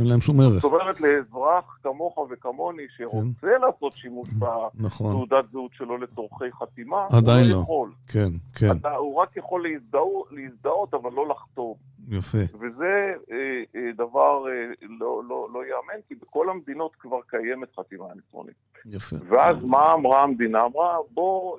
אין 0.00 0.08
להם 0.08 0.20
שום 0.20 0.40
ערך. 0.40 0.62
זאת 0.62 0.64
אומרת, 0.64 1.00
לאזרח 1.00 1.78
כמוך 1.82 2.18
וכמוני 2.30 2.82
שרוצה 2.96 3.40
כן. 3.40 3.60
לעשות 3.60 3.92
שימוש 3.96 4.28
נכון. 4.74 5.12
בתעודת 5.12 5.44
זהות 5.52 5.70
שלו 5.74 5.96
לצורכי 5.98 6.52
חתימה, 6.52 7.06
עדיין 7.12 7.46
הוא 7.46 7.56
לא 7.56 7.62
יכול. 7.62 7.92
כן, 8.08 8.28
כן. 8.54 8.76
אתה, 8.80 8.94
הוא 8.94 9.14
רק 9.14 9.36
יכול 9.36 9.68
להזדהות, 9.68 10.28
להזדהות 10.30 10.94
אבל 10.94 11.12
לא 11.12 11.28
לחתום. 11.28 11.74
יפה. 12.08 12.38
וזה 12.60 13.14
אה, 13.30 13.62
אה, 13.76 13.92
דבר 13.96 14.48
אה, 14.48 14.86
לא, 14.88 15.22
לא, 15.28 15.48
לא 15.52 15.64
ייאמן, 15.64 16.02
כי 16.08 16.14
בכל 16.14 16.50
המדינות 16.50 16.96
כבר 16.96 17.20
קיימת 17.26 17.76
חתימה 17.76 18.12
אלקטרונית. 18.12 18.54
יפה. 18.86 19.16
ואז 19.28 19.64
מה 19.64 19.92
אמרה 19.92 20.22
המדינה? 20.22 20.64
אמרה, 20.64 20.98
בוא, 21.10 21.58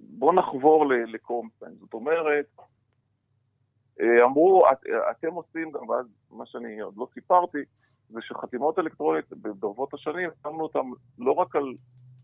בואו 0.00 0.32
נחבור 0.32 0.86
לקומפיין. 0.86 1.72
זאת 1.80 1.94
אומרת, 1.94 2.46
אה, 4.00 4.24
אמרו, 4.24 4.64
את, 4.72 4.78
אתם 5.10 5.32
עושים, 5.32 5.70
גם 5.70 5.88
ואז 5.88 6.06
מה 6.30 6.46
שאני 6.46 6.80
עוד 6.80 6.94
לא 6.96 7.06
סיפרתי, 7.14 7.58
זה 8.08 8.20
שחתימות 8.22 8.78
אלקטרוניות 8.78 9.32
ברבות 9.32 9.94
השנים, 9.94 10.30
שמנו 10.42 10.60
אותם 10.60 10.90
לא 11.18 11.32
רק 11.32 11.56
על 11.56 11.74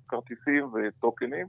כרטיסים 0.09 0.69
וטוקנים, 0.75 1.47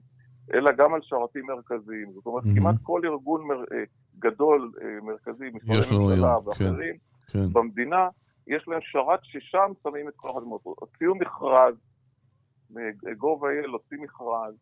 אלא 0.53 0.71
גם 0.71 0.93
על 0.93 0.99
שרתים 1.03 1.45
מרכזיים. 1.45 2.11
זאת 2.13 2.25
אומרת, 2.25 2.43
mm-hmm. 2.43 2.59
כמעט 2.59 2.75
כל 2.83 3.01
ארגון 3.05 3.47
מר, 3.47 3.59
אה, 3.59 3.83
גדול 4.19 4.71
אה, 4.81 4.87
מרכזי, 5.03 5.45
משרדי 5.53 5.95
ממשלה 5.95 6.37
ואחרים, 6.45 6.95
כן, 7.27 7.39
כן. 7.39 7.53
במדינה, 7.53 8.07
יש 8.47 8.67
להם 8.67 8.79
שרת 8.81 9.19
ששם 9.23 9.71
שמים 9.83 10.07
את 10.07 10.13
כל 10.15 10.27
החתימות. 10.31 10.61
הוציאו 10.63 11.15
מכרז, 11.15 11.75
gov.il 13.03 13.69
הוציא 13.71 13.97
מכרז, 13.97 14.53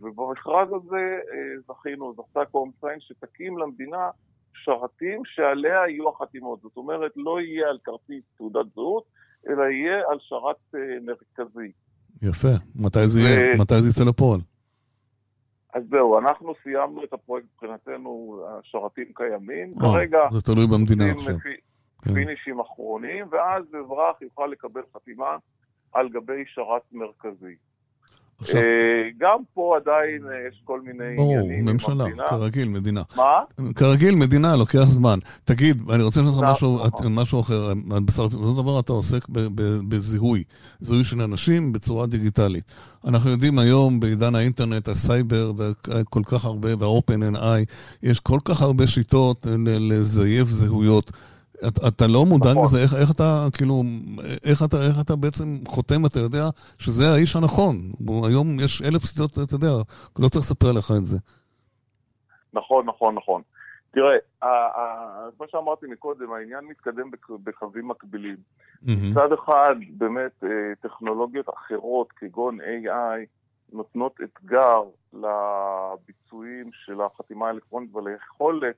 ובמכרז 0.00 0.68
הזה 0.72 1.18
זכינו, 1.66 2.14
זכתה 2.16 2.40
קומפיין, 2.50 3.00
שתקים 3.00 3.58
למדינה 3.58 4.10
שרתים 4.54 5.22
שעליה 5.24 5.88
יהיו 5.88 6.08
החתימות. 6.08 6.60
זאת 6.62 6.76
אומרת, 6.76 7.12
לא 7.16 7.40
יהיה 7.40 7.68
על 7.68 7.78
כרטיס 7.84 8.24
תעודת 8.36 8.66
זהות, 8.74 9.04
אלא 9.48 9.62
יהיה 9.62 10.02
על 10.10 10.18
שרת 10.20 10.74
מרכזי. 11.02 11.72
יפה. 12.22 12.48
מתי 12.76 13.06
זה, 13.06 13.20
יהיה. 13.20 13.56
מתי 13.56 13.80
זה 13.80 13.88
יצא 13.88 14.04
לפועל? 14.04 14.40
אז 15.74 15.82
זהו, 15.90 16.18
אנחנו 16.18 16.54
סיימנו 16.62 17.04
את 17.04 17.12
הפרויקט 17.12 17.46
מבחינתנו, 17.54 18.42
השרתים 18.48 19.12
קיימים. 19.14 19.74
או, 19.80 19.86
אה, 19.86 19.92
כרגע... 19.92 20.18
זה 20.32 20.42
תלוי 20.42 20.66
במדינה 20.66 21.04
עכשיו. 21.12 21.34
לפי 21.34 21.56
כן. 22.02 22.14
פינישים 22.14 22.60
אחרונים, 22.60 23.26
ואז 23.30 23.64
אזרח 23.64 24.22
יוכל 24.22 24.46
לקבל 24.46 24.82
חתימה 24.94 25.36
על 25.92 26.08
גבי 26.08 26.44
שרת 26.46 26.82
מרכזי. 26.92 27.56
עכשיו... 28.40 28.56
אה, 28.56 28.62
גם 29.20 29.38
פה 29.54 29.76
עדיין 29.76 30.26
אה, 30.26 30.48
יש 30.48 30.60
כל 30.64 30.80
מיני 30.80 31.04
עניינים. 31.18 31.64
ברור, 31.64 31.94
ממשלה, 31.94 32.26
כרגיל, 32.28 32.68
מדינה. 32.68 33.02
מה? 33.16 33.40
כרגיל, 33.74 34.14
מדינה, 34.14 34.56
לוקח 34.56 34.84
זמן. 34.84 35.18
תגיד, 35.44 35.90
אני 35.90 36.02
רוצה 36.02 36.20
לשאול 36.20 36.34
אותך 36.34 36.50
משהו, 36.50 36.86
נכון. 36.86 37.14
משהו 37.14 37.40
אחר. 37.40 37.72
בסופו 38.04 38.62
דבר 38.62 38.80
אתה 38.80 38.92
עוסק 38.92 39.26
בזיהוי. 39.88 40.44
זיהוי 40.80 41.04
של 41.04 41.22
אנשים 41.22 41.72
בצורה 41.72 42.06
דיגיטלית. 42.06 42.64
אנחנו 43.06 43.30
יודעים 43.30 43.58
היום, 43.58 44.00
בעידן 44.00 44.34
האינטרנט, 44.34 44.88
הסייבר, 44.88 45.52
וכל 45.56 46.22
כך 46.26 46.44
הרבה, 46.44 46.68
וה-open 46.78 47.38
יש 48.02 48.20
כל 48.20 48.38
כך 48.44 48.62
הרבה 48.62 48.86
שיטות 48.86 49.46
לזייף 49.66 50.48
זהויות. 50.48 51.12
אתה, 51.66 51.88
אתה 51.88 52.06
לא 52.06 52.24
מודאג 52.24 52.50
נכון. 52.50 52.64
מזה, 52.64 52.82
איך, 52.82 52.94
איך 52.94 53.10
אתה, 53.10 53.46
כאילו, 53.56 53.82
איך 54.44 54.62
אתה, 54.64 54.76
איך 54.76 55.00
אתה 55.00 55.16
בעצם 55.16 55.44
חותם, 55.66 56.06
אתה 56.06 56.20
יודע 56.20 56.44
שזה 56.78 57.04
האיש 57.14 57.36
הנכון. 57.36 57.76
היום 58.26 58.60
יש 58.60 58.82
אלף 58.82 59.04
סיטות, 59.04 59.30
אתה 59.32 59.54
יודע, 59.54 59.72
לא 60.18 60.28
צריך 60.28 60.44
לספר 60.44 60.72
לך 60.72 60.90
את 60.98 61.04
זה. 61.04 61.18
נכון, 62.52 62.86
נכון, 62.86 63.14
נכון. 63.14 63.42
תראה, 63.90 64.16
כמו 65.36 65.46
שאמרתי 65.50 65.86
מקודם, 65.86 66.32
העניין 66.32 66.64
מתקדם 66.64 67.10
בקווים 67.30 67.88
מקבילים. 67.88 68.36
מצד 68.82 69.32
אחד, 69.32 69.74
באמת, 69.90 70.44
אה, 70.44 70.48
טכנולוגיות 70.80 71.48
אחרות, 71.48 72.12
כגון 72.12 72.58
AI, 72.60 73.26
נותנות 73.72 74.20
אתגר 74.24 74.82
לביצועים 75.12 76.70
של 76.72 77.00
החתימה 77.00 77.46
האלקטרונית 77.46 77.94
וליכולת 77.94 78.76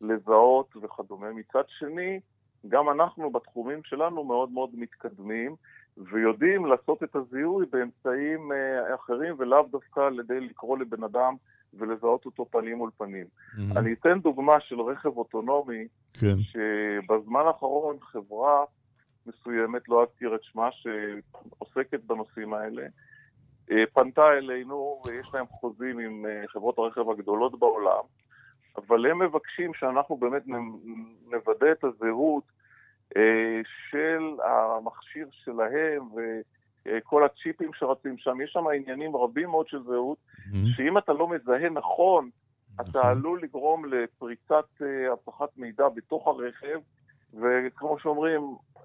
לזהות 0.00 0.76
וכדומה. 0.82 1.32
מצד 1.32 1.64
שני, 1.68 2.20
גם 2.68 2.90
אנחנו 2.90 3.30
בתחומים 3.30 3.80
שלנו 3.84 4.24
מאוד 4.24 4.50
מאוד 4.50 4.70
מתקדמים 4.72 5.54
ויודעים 5.96 6.66
לעשות 6.66 7.02
את 7.02 7.16
הזיהוי 7.16 7.66
באמצעים 7.72 8.52
uh, 8.52 8.94
אחרים 8.94 9.34
ולאו 9.38 9.62
דווקא 9.70 10.00
על 10.00 10.20
ידי 10.20 10.40
לקרוא 10.40 10.78
לבן 10.78 11.04
אדם 11.04 11.34
ולזהות 11.74 12.26
אותו 12.26 12.46
פנים 12.50 12.76
מול 12.76 12.90
פנים. 12.96 13.26
Mm-hmm. 13.26 13.78
אני 13.78 13.92
אתן 13.92 14.20
דוגמה 14.20 14.60
של 14.60 14.80
רכב 14.80 15.16
אוטונומי, 15.16 15.86
כן. 16.12 16.36
שבזמן 16.40 17.40
האחרון 17.46 17.96
חברה 18.00 18.64
מסוימת, 19.26 19.88
לא 19.88 20.02
אזכיר 20.02 20.34
את 20.34 20.42
שמה, 20.42 20.68
שעוסקת 20.72 22.04
בנושאים 22.04 22.54
האלה, 22.54 22.82
אה, 23.70 23.84
פנתה 23.92 24.32
אלינו 24.32 25.02
ויש 25.06 25.28
להם 25.34 25.46
חוזים 25.46 25.98
עם 25.98 26.26
אה, 26.26 26.48
חברות 26.48 26.78
הרכב 26.78 27.10
הגדולות 27.10 27.58
בעולם, 27.58 28.02
אבל 28.76 29.06
הם 29.06 29.18
מבקשים 29.18 29.74
שאנחנו 29.74 30.16
באמת 30.16 30.42
נוודא 31.30 31.72
את 31.72 31.84
הזהות 31.84 32.44
אה, 33.16 33.60
של 33.90 34.36
המכשיר 34.44 35.26
שלהם 35.30 36.02
וכל 36.86 37.24
הצ'יפים 37.24 37.70
שרצים 37.74 38.18
שם. 38.18 38.40
יש 38.40 38.50
שם 38.52 38.64
עניינים 38.66 39.16
רבים 39.16 39.50
מאוד 39.50 39.68
של 39.68 39.82
זהות. 39.82 40.18
שאם 40.76 40.98
אתה 40.98 41.12
לא 41.12 41.28
מזהה 41.28 41.68
נכון, 41.70 42.30
אתה 42.80 42.88
נכון. 42.88 43.10
עלול 43.10 43.42
לגרום 43.42 43.84
לפריצת 43.84 44.82
אה, 44.82 45.12
אבטחת 45.12 45.48
מידע 45.56 45.88
בתוך 45.88 46.28
הרכב, 46.28 46.78
וכמו 47.34 47.98
שאומרים, 47.98 48.40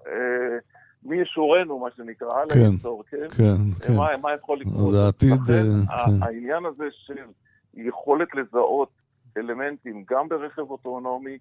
אה, 0.06 0.58
מי 1.02 1.16
ישורנו, 1.16 1.78
מה 1.78 1.88
שנקרא, 1.96 2.40
על 2.40 2.48
כן, 2.48 2.58
היצור, 2.72 3.04
כן? 3.10 3.28
כן, 3.36 3.86
כן. 3.86 3.96
מה, 3.96 4.16
מה 4.16 4.34
יכול 4.34 4.60
לקרות? 4.60 4.92
זה 4.92 5.08
עתיד... 5.08 5.32
לכן, 5.32 5.52
כן. 5.86 6.24
העניין 6.24 6.66
הזה 6.66 6.84
של 6.90 7.26
יכולת 7.74 8.28
לזהות 8.34 8.90
אלמנטים 9.36 10.04
גם 10.08 10.28
ברכב 10.28 10.70
אוטונומי, 10.70 11.38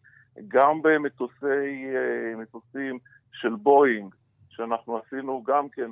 גם 0.47 0.81
במטוסי, 0.81 1.85
אה, 1.95 2.59
של 3.31 3.55
בואינג, 3.55 4.15
שאנחנו 4.49 4.97
עשינו 4.97 5.43
גם 5.43 5.69
כן 5.69 5.91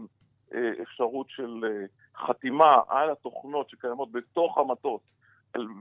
אה, 0.54 0.72
אפשרות 0.82 1.26
של 1.30 1.66
אה, 1.66 1.86
חתימה 2.28 2.78
על 2.88 3.10
התוכנות 3.12 3.70
שקיימות 3.70 4.12
בתוך 4.12 4.58
המטוס 4.58 5.02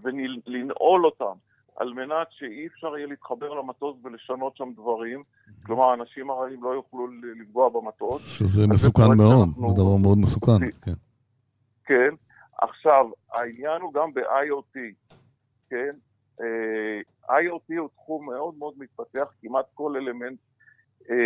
ולנעול 0.03 1.05
אותם 1.05 1.35
על 1.77 1.93
מנת 1.93 2.27
שאי 2.31 2.67
אפשר 2.67 2.97
יהיה 2.97 3.07
להתחבר 3.07 3.55
למטוס 3.55 3.97
ולשנות 4.05 4.57
שם 4.57 4.73
דברים. 4.77 5.21
כלומר, 5.67 5.91
האנשים 5.91 6.31
הרעים 6.31 6.65
לא 6.65 6.69
יוכלו 6.69 7.07
לפגוע 7.41 7.69
במטוס. 7.69 8.23
שזה 8.23 8.67
מסוכן 8.67 9.17
מאוד, 9.17 9.49
זה 9.49 9.83
דבר 9.83 9.97
מאוד 10.03 10.19
מסוכן, 10.19 10.71
כן. 10.83 10.93
כן. 11.85 12.15
עכשיו, 12.59 13.07
העניין 13.33 13.81
הוא 13.81 13.93
גם 13.93 14.15
ב-IoT, 14.15 14.79
כן? 15.71 15.93
אה, 16.41 17.37
IoT 17.39 17.79
הוא 17.79 17.89
תחום 17.95 18.27
מאוד 18.27 18.55
מאוד 18.59 18.75
מתפתח, 18.79 19.33
כמעט 19.43 19.67
כל 19.75 19.97
אלמנט 19.97 20.39
אה, 21.11 21.17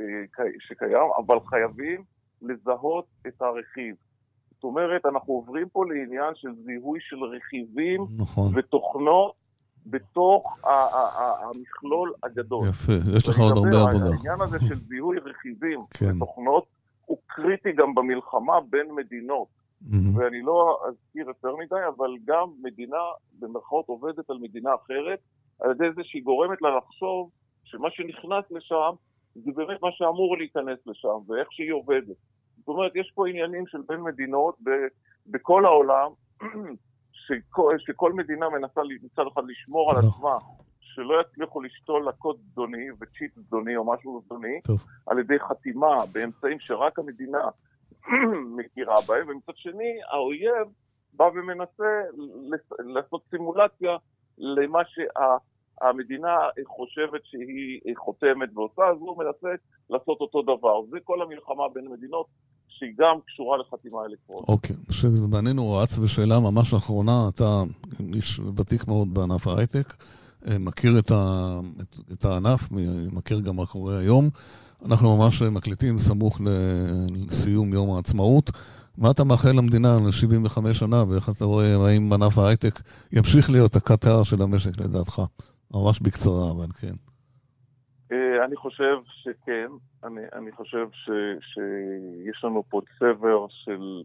אה, 0.00 0.44
שקיים, 0.58 1.08
אבל 1.26 1.40
חייבים 1.40 2.04
לזהות 2.42 3.06
את 3.26 3.42
הרכיב. 3.42 3.94
זאת 4.54 4.64
אומרת, 4.64 5.06
אנחנו 5.06 5.32
עוברים 5.32 5.68
פה 5.68 5.84
לעניין 5.86 6.34
של 6.34 6.48
זיהוי 6.64 6.98
של 7.00 7.24
רכיבים 7.24 8.06
נכון. 8.16 8.52
ותוכנות 8.54 9.32
בתוך 9.86 10.58
המכלול 10.64 12.12
הגדול. 12.22 12.68
יפה, 12.68 12.92
יש 13.16 13.28
לך 13.28 13.38
עוד 13.38 13.56
הרבה 13.56 13.90
עבודה. 13.90 14.16
העניין 14.16 14.40
הזה 14.40 14.58
של 14.68 14.78
זיהוי 14.88 15.18
רכיבים 15.18 15.80
כן. 15.98 16.06
ותוכנות 16.16 16.66
הוא 17.06 17.18
קריטי 17.26 17.72
גם 17.72 17.94
במלחמה 17.94 18.60
בין 18.70 18.94
מדינות. 18.94 19.48
Mm-hmm. 19.90 20.18
ואני 20.18 20.42
לא 20.42 20.80
אזכיר 20.88 21.26
יותר 21.26 21.56
מדי, 21.56 21.86
אבל 21.96 22.10
גם 22.24 22.48
מדינה, 22.62 23.02
במרכאות, 23.38 23.88
עובדת 23.88 24.30
על 24.30 24.38
מדינה 24.38 24.70
אחרת, 24.74 25.18
על 25.60 25.70
ידי 25.70 25.92
זה 25.96 26.00
שהיא 26.04 26.22
גורמת 26.22 26.62
לה 26.62 26.76
לחשוב 26.76 27.30
שמה 27.64 27.90
שנכנס 27.90 28.44
לשם, 28.50 28.90
זה 29.34 29.52
באמת 29.56 29.82
מה 29.82 29.88
שאמור 29.92 30.36
להיכנס 30.36 30.78
לשם, 30.86 31.18
ואיך 31.28 31.52
שהיא 31.52 31.72
עובדת. 31.72 32.16
זאת 32.58 32.68
אומרת, 32.68 32.92
יש 32.96 33.12
פה 33.14 33.28
עניינים 33.28 33.66
של 33.66 33.78
בין 33.88 34.00
מדינות 34.00 34.54
ב- 34.64 34.88
בכל 35.26 35.64
העולם, 35.64 36.10
שכל, 37.26 37.78
שכל 37.78 38.12
מדינה 38.12 38.48
מנסה 38.48 38.80
מצד 39.02 39.22
אחד 39.32 39.42
לשמור 39.46 39.90
על 39.90 39.98
עצמה, 39.98 40.36
שלא 40.80 41.20
יצליחו 41.20 41.62
לשתול 41.62 42.04
לה 42.04 42.12
קוד 42.12 42.36
זדוני 42.52 42.86
וצ'יפ 43.00 43.30
זדוני 43.36 43.76
או 43.76 43.92
משהו 43.92 44.22
זדוני, 44.24 44.60
על 45.06 45.18
ידי 45.18 45.38
חתימה 45.38 46.06
באמצעים 46.12 46.60
שרק 46.60 46.98
המדינה 46.98 47.48
מכירה 48.56 48.96
בהם, 49.08 49.28
ומצד 49.28 49.52
שני 49.56 49.92
האויב 50.12 50.68
בא 51.12 51.24
ומנסה 51.24 52.00
לעשות 52.78 53.22
סימולציה 53.30 53.96
למה 54.38 54.80
שהמדינה 54.84 56.36
חושבת 56.66 57.20
שהיא 57.24 57.96
חותמת 57.96 58.48
ועושה, 58.54 58.82
אז 58.82 58.96
הוא 59.00 59.18
מנסה 59.18 59.48
לעשות 59.90 60.20
אותו 60.20 60.42
דבר. 60.42 60.82
זה 60.90 60.98
כל 61.04 61.22
המלחמה 61.22 61.68
בין 61.74 61.88
מדינות. 61.88 62.26
שהיא 62.78 62.94
גם 62.98 63.16
קשורה 63.26 63.58
לחתימה 63.58 63.98
אלקטרונית. 64.04 64.48
אוקיי, 64.48 64.76
okay. 64.76 65.26
מעניין 65.28 65.56
רץ 65.58 65.98
בשאלה 65.98 66.40
ממש 66.40 66.74
אחרונה, 66.74 67.28
אתה 67.34 67.62
איש 68.14 68.40
ותיק 68.56 68.88
מאוד 68.88 69.14
בענף 69.14 69.46
ההייטק, 69.46 69.94
אה, 70.48 70.58
מכיר 70.58 70.98
את, 70.98 71.10
ה, 71.10 71.60
את, 71.82 72.12
את 72.12 72.24
הענף, 72.24 72.60
מכיר 73.12 73.40
גם 73.40 73.56
מה 73.56 73.66
קורה 73.66 73.98
היום. 73.98 74.30
אנחנו 74.86 75.16
ממש 75.16 75.42
מקליטים 75.42 75.98
סמוך 75.98 76.40
לסיום 77.14 77.72
יום 77.72 77.96
העצמאות. 77.96 78.50
מה 78.98 79.10
אתה 79.10 79.24
מאחל 79.24 79.52
למדינה 79.58 79.88
ל-75 79.88 80.74
שנה, 80.74 81.04
ואיך 81.08 81.28
אתה 81.36 81.44
רואה, 81.44 81.76
האם 81.86 82.12
ענף 82.12 82.38
ההייטק 82.38 82.74
ימשיך 83.12 83.50
להיות 83.50 83.76
הקטר 83.76 84.24
של 84.24 84.42
המשק 84.42 84.80
לדעתך? 84.80 85.22
ממש 85.74 86.00
בקצרה, 86.00 86.50
אבל 86.50 86.66
כן. 86.80 86.94
אה, 88.12 88.44
אני 88.44 88.56
חושב 88.56 88.96
שכן, 89.22 89.68
אני, 90.04 90.20
אני 90.32 90.52
חושב 90.52 90.86
ש, 90.92 91.10
שיש 91.40 92.44
לנו 92.44 92.62
פה 92.68 92.80
צבר 92.98 93.46
של 93.48 94.02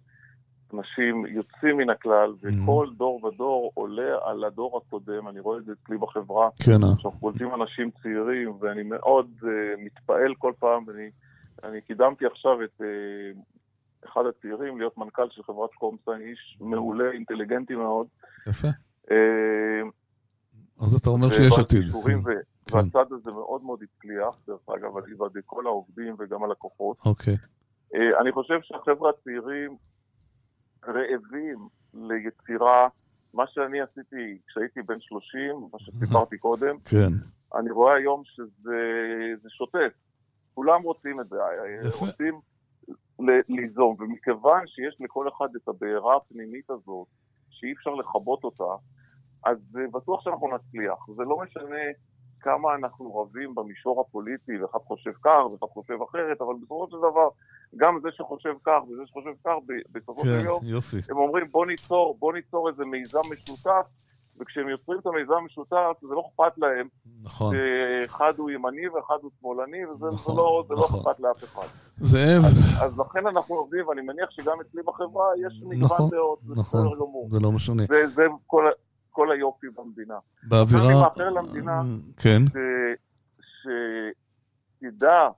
אנשים 0.74 1.26
יוצאים 1.26 1.78
מן 1.78 1.90
הכלל, 1.90 2.34
וכל 2.42 2.88
mm-hmm. 2.88 2.98
דור 2.98 3.26
ודור 3.26 3.72
עולה 3.74 4.18
על 4.24 4.44
הדור 4.44 4.78
הקודם, 4.78 5.28
אני 5.28 5.40
רואה 5.40 5.58
את 5.58 5.66
זה 5.66 5.72
אצלי 5.84 5.98
בחברה, 5.98 6.50
כן, 6.66 6.72
אה. 6.72 6.88
שאנחנו 6.88 7.12
קולטים 7.12 7.50
אנשים 7.62 7.92
צעירים, 8.02 8.58
ואני 8.60 8.84
מאוד 8.84 9.28
uh, 9.42 9.46
מתפעל 9.78 10.36
כל 10.38 10.54
פעם, 10.60 10.86
ואני 11.64 11.82
קידמתי 11.82 12.26
עכשיו 12.26 12.64
את 12.64 12.82
uh, 12.82 14.06
אחד 14.08 14.22
הצעירים 14.30 14.78
להיות 14.78 14.98
מנכ"ל 14.98 15.30
של 15.30 15.44
חברת 15.44 15.70
קומסה, 15.74 16.12
איש 16.12 16.58
מעולה, 16.62 17.12
אינטליגנטי 17.12 17.76
מאוד. 17.76 18.08
יפה. 18.48 18.68
Uh, 19.06 19.12
אז 20.82 20.96
אתה 20.96 21.10
אומר 21.10 21.32
שיש 21.32 21.60
עתיד. 21.60 21.86
כן. 21.92 22.76
והצד 22.76 23.14
הזה 23.14 23.32
מאוד 23.32 23.64
מאוד 23.64 23.80
הצליח, 23.84 24.42
דרך 24.48 24.70
אגב, 24.78 24.98
על 24.98 25.32
כל 25.46 25.66
העובדים 25.66 26.16
וגם 26.20 26.44
הלקוחות. 26.44 26.98
אוקיי. 27.06 27.34
Uh, 27.34 28.22
אני 28.22 28.32
חושב 28.32 28.60
שהחבר'ה 28.62 29.10
הצעירים 29.10 29.78
רעבים 30.88 31.68
ליצירה. 31.94 32.88
מה 33.34 33.48
שאני 33.48 33.82
עשיתי 33.82 34.38
כשהייתי 34.48 34.82
בן 34.82 35.00
30, 35.00 35.56
מה 35.74 35.80
שסיפרתי 35.80 36.38
קודם, 36.38 36.80
כן. 36.80 37.10
אני 37.56 37.72
רואה 37.72 37.96
היום 37.96 38.24
שזה 38.26 39.50
שוטף. 39.50 39.94
כולם 40.54 40.82
רוצים 40.82 41.20
את 41.20 41.30
זה, 41.30 41.38
רוצים 42.00 42.40
ליזום, 43.50 43.96
ומכיוון 44.00 44.68
שיש 44.68 44.98
לכל 45.00 45.28
אחד 45.28 45.48
את 45.56 45.68
הבעירה 45.68 46.16
הפנימית 46.16 46.70
הזאת, 46.70 47.08
שאי 47.50 47.74
אפשר 47.74 47.90
לכבות 47.90 48.44
אותה, 48.44 48.84
אז 49.46 49.58
בטוח 49.94 50.22
שאנחנו 50.24 50.48
נצליח. 50.56 51.10
זה 51.16 51.24
לא 51.24 51.38
משנה 51.38 51.86
כמה 52.42 52.76
אנחנו 52.76 53.16
רבים 53.16 53.56
במישור 53.56 54.02
הפוליטי, 54.02 54.62
ואחד 54.62 54.80
חושב 54.88 55.12
כך 55.24 55.42
ואחד 55.52 55.74
חושב 55.74 55.98
אחרת, 56.10 56.42
אבל 56.42 56.54
בסופו 56.62 56.88
של 56.92 56.98
דבר, 56.98 57.30
גם 57.76 58.00
זה 58.02 58.10
שחושב 58.12 58.54
כך 58.66 58.80
וזה 58.90 59.02
שחושב 59.06 59.34
כך, 59.46 59.54
בסופו 59.92 60.22
כן, 60.22 60.28
של 60.28 60.46
יום, 60.46 60.60
יופי. 60.64 60.98
הם 61.10 61.18
אומרים 61.18 61.52
בוא 61.52 61.66
ניצור, 61.66 62.16
בוא 62.20 62.34
ניצור 62.34 62.70
איזה 62.70 62.86
מיזם 62.86 63.20
משותף, 63.32 63.86
וכשהם 64.40 64.70
יוצרים 64.70 65.00
את 65.00 65.06
המיזם 65.06 65.34
המשותף, 65.34 65.98
זה 66.02 66.08
לא 66.16 66.24
אכפת 66.28 66.58
להם. 66.58 66.88
נכון. 67.24 67.56
שאחד 67.56 68.34
הוא 68.38 68.50
ימני 68.50 68.88
ואחד 68.90 69.16
הוא 69.22 69.32
שמאלני, 69.40 69.86
וזה 69.86 70.06
נכון, 70.14 70.38
לא, 70.38 70.64
זה 70.68 70.74
לא 70.74 70.80
נכון. 70.80 71.00
לא 71.06 71.12
אכפת 71.12 71.20
לאף 71.20 71.44
אחד. 71.44 71.68
זאב. 71.98 72.44
אז, 72.46 72.84
אז 72.84 73.00
לכן 73.00 73.28
אנחנו 73.28 73.56
עובדים, 73.56 73.88
ואני 73.88 74.02
מניח 74.02 74.30
שגם 74.30 74.58
אצלי 74.62 74.82
בחברה 74.84 75.26
יש 75.48 75.62
מגוון 75.64 75.84
נכון, 75.84 76.10
דעות, 76.10 76.40
זה 76.48 76.54
נכון, 76.56 76.82
בסדר 76.82 76.96
גמור. 76.96 77.28
זה 77.32 77.40
לא 77.40 77.52
משנה. 77.52 77.84
זה, 77.86 78.08
זה 78.08 78.24
כל, 78.48 78.70
כל 79.20 79.32
היופי 79.32 79.68
במדינה. 79.70 80.18
באווירה... 80.44 80.86
אני 80.86 80.94
מאחל 80.94 81.30
למדינה 81.40 81.82
כן. 82.18 82.42
שתדע 84.82 85.30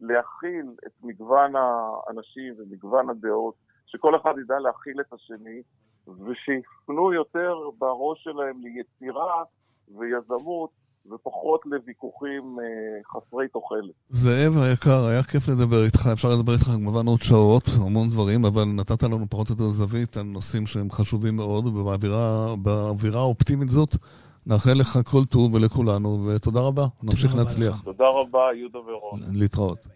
להכיל 0.00 0.66
את 0.86 0.92
מגוון 1.02 1.52
האנשים 1.56 2.54
ומגוון 2.58 3.10
הדעות, 3.10 3.54
שכל 3.86 4.16
אחד 4.16 4.34
ידע 4.38 4.58
להכיל 4.58 5.00
את 5.00 5.12
השני, 5.12 5.62
ושיפנו 6.06 7.12
יותר 7.12 7.54
בראש 7.78 8.24
שלהם 8.24 8.60
ליצירה 8.60 9.42
ויזמות, 9.88 10.70
ופחות 11.14 11.60
לוויכוחים 11.66 12.56
אה, 12.60 12.64
חסרי 13.12 13.48
תוחלת. 13.48 13.94
זאב 14.10 14.58
היקר, 14.58 15.06
היה 15.06 15.22
כיף 15.22 15.48
לדבר 15.48 15.84
איתך, 15.84 16.06
אפשר 16.12 16.28
לדבר 16.28 16.52
איתך 16.52 16.64
כמובן 16.64 17.06
עוד 17.06 17.22
שעות, 17.22 17.62
המון 17.86 18.08
דברים, 18.08 18.44
אבל 18.44 18.64
נתת 18.64 19.02
לנו 19.02 19.26
פחות 19.30 19.50
או 19.50 19.54
יותר 19.54 19.68
זווית 19.68 20.16
על 20.16 20.22
נושאים 20.22 20.66
שהם 20.66 20.90
חשובים 20.90 21.36
מאוד, 21.36 21.66
ובאווירה 21.66 23.20
האופטימית 23.20 23.68
זאת, 23.68 23.96
נאחל 24.46 24.72
לך 24.72 24.98
כל 25.04 25.24
טוב 25.24 25.54
ולכולנו, 25.54 26.26
ותודה 26.26 26.60
רבה, 26.60 26.86
נמשיך 27.02 27.34
להצליח. 27.34 27.82
תודה 27.82 28.04
רבה, 28.08 28.40
יהודה 28.54 28.78
ורון. 28.78 29.20
להתראות. 29.32 29.95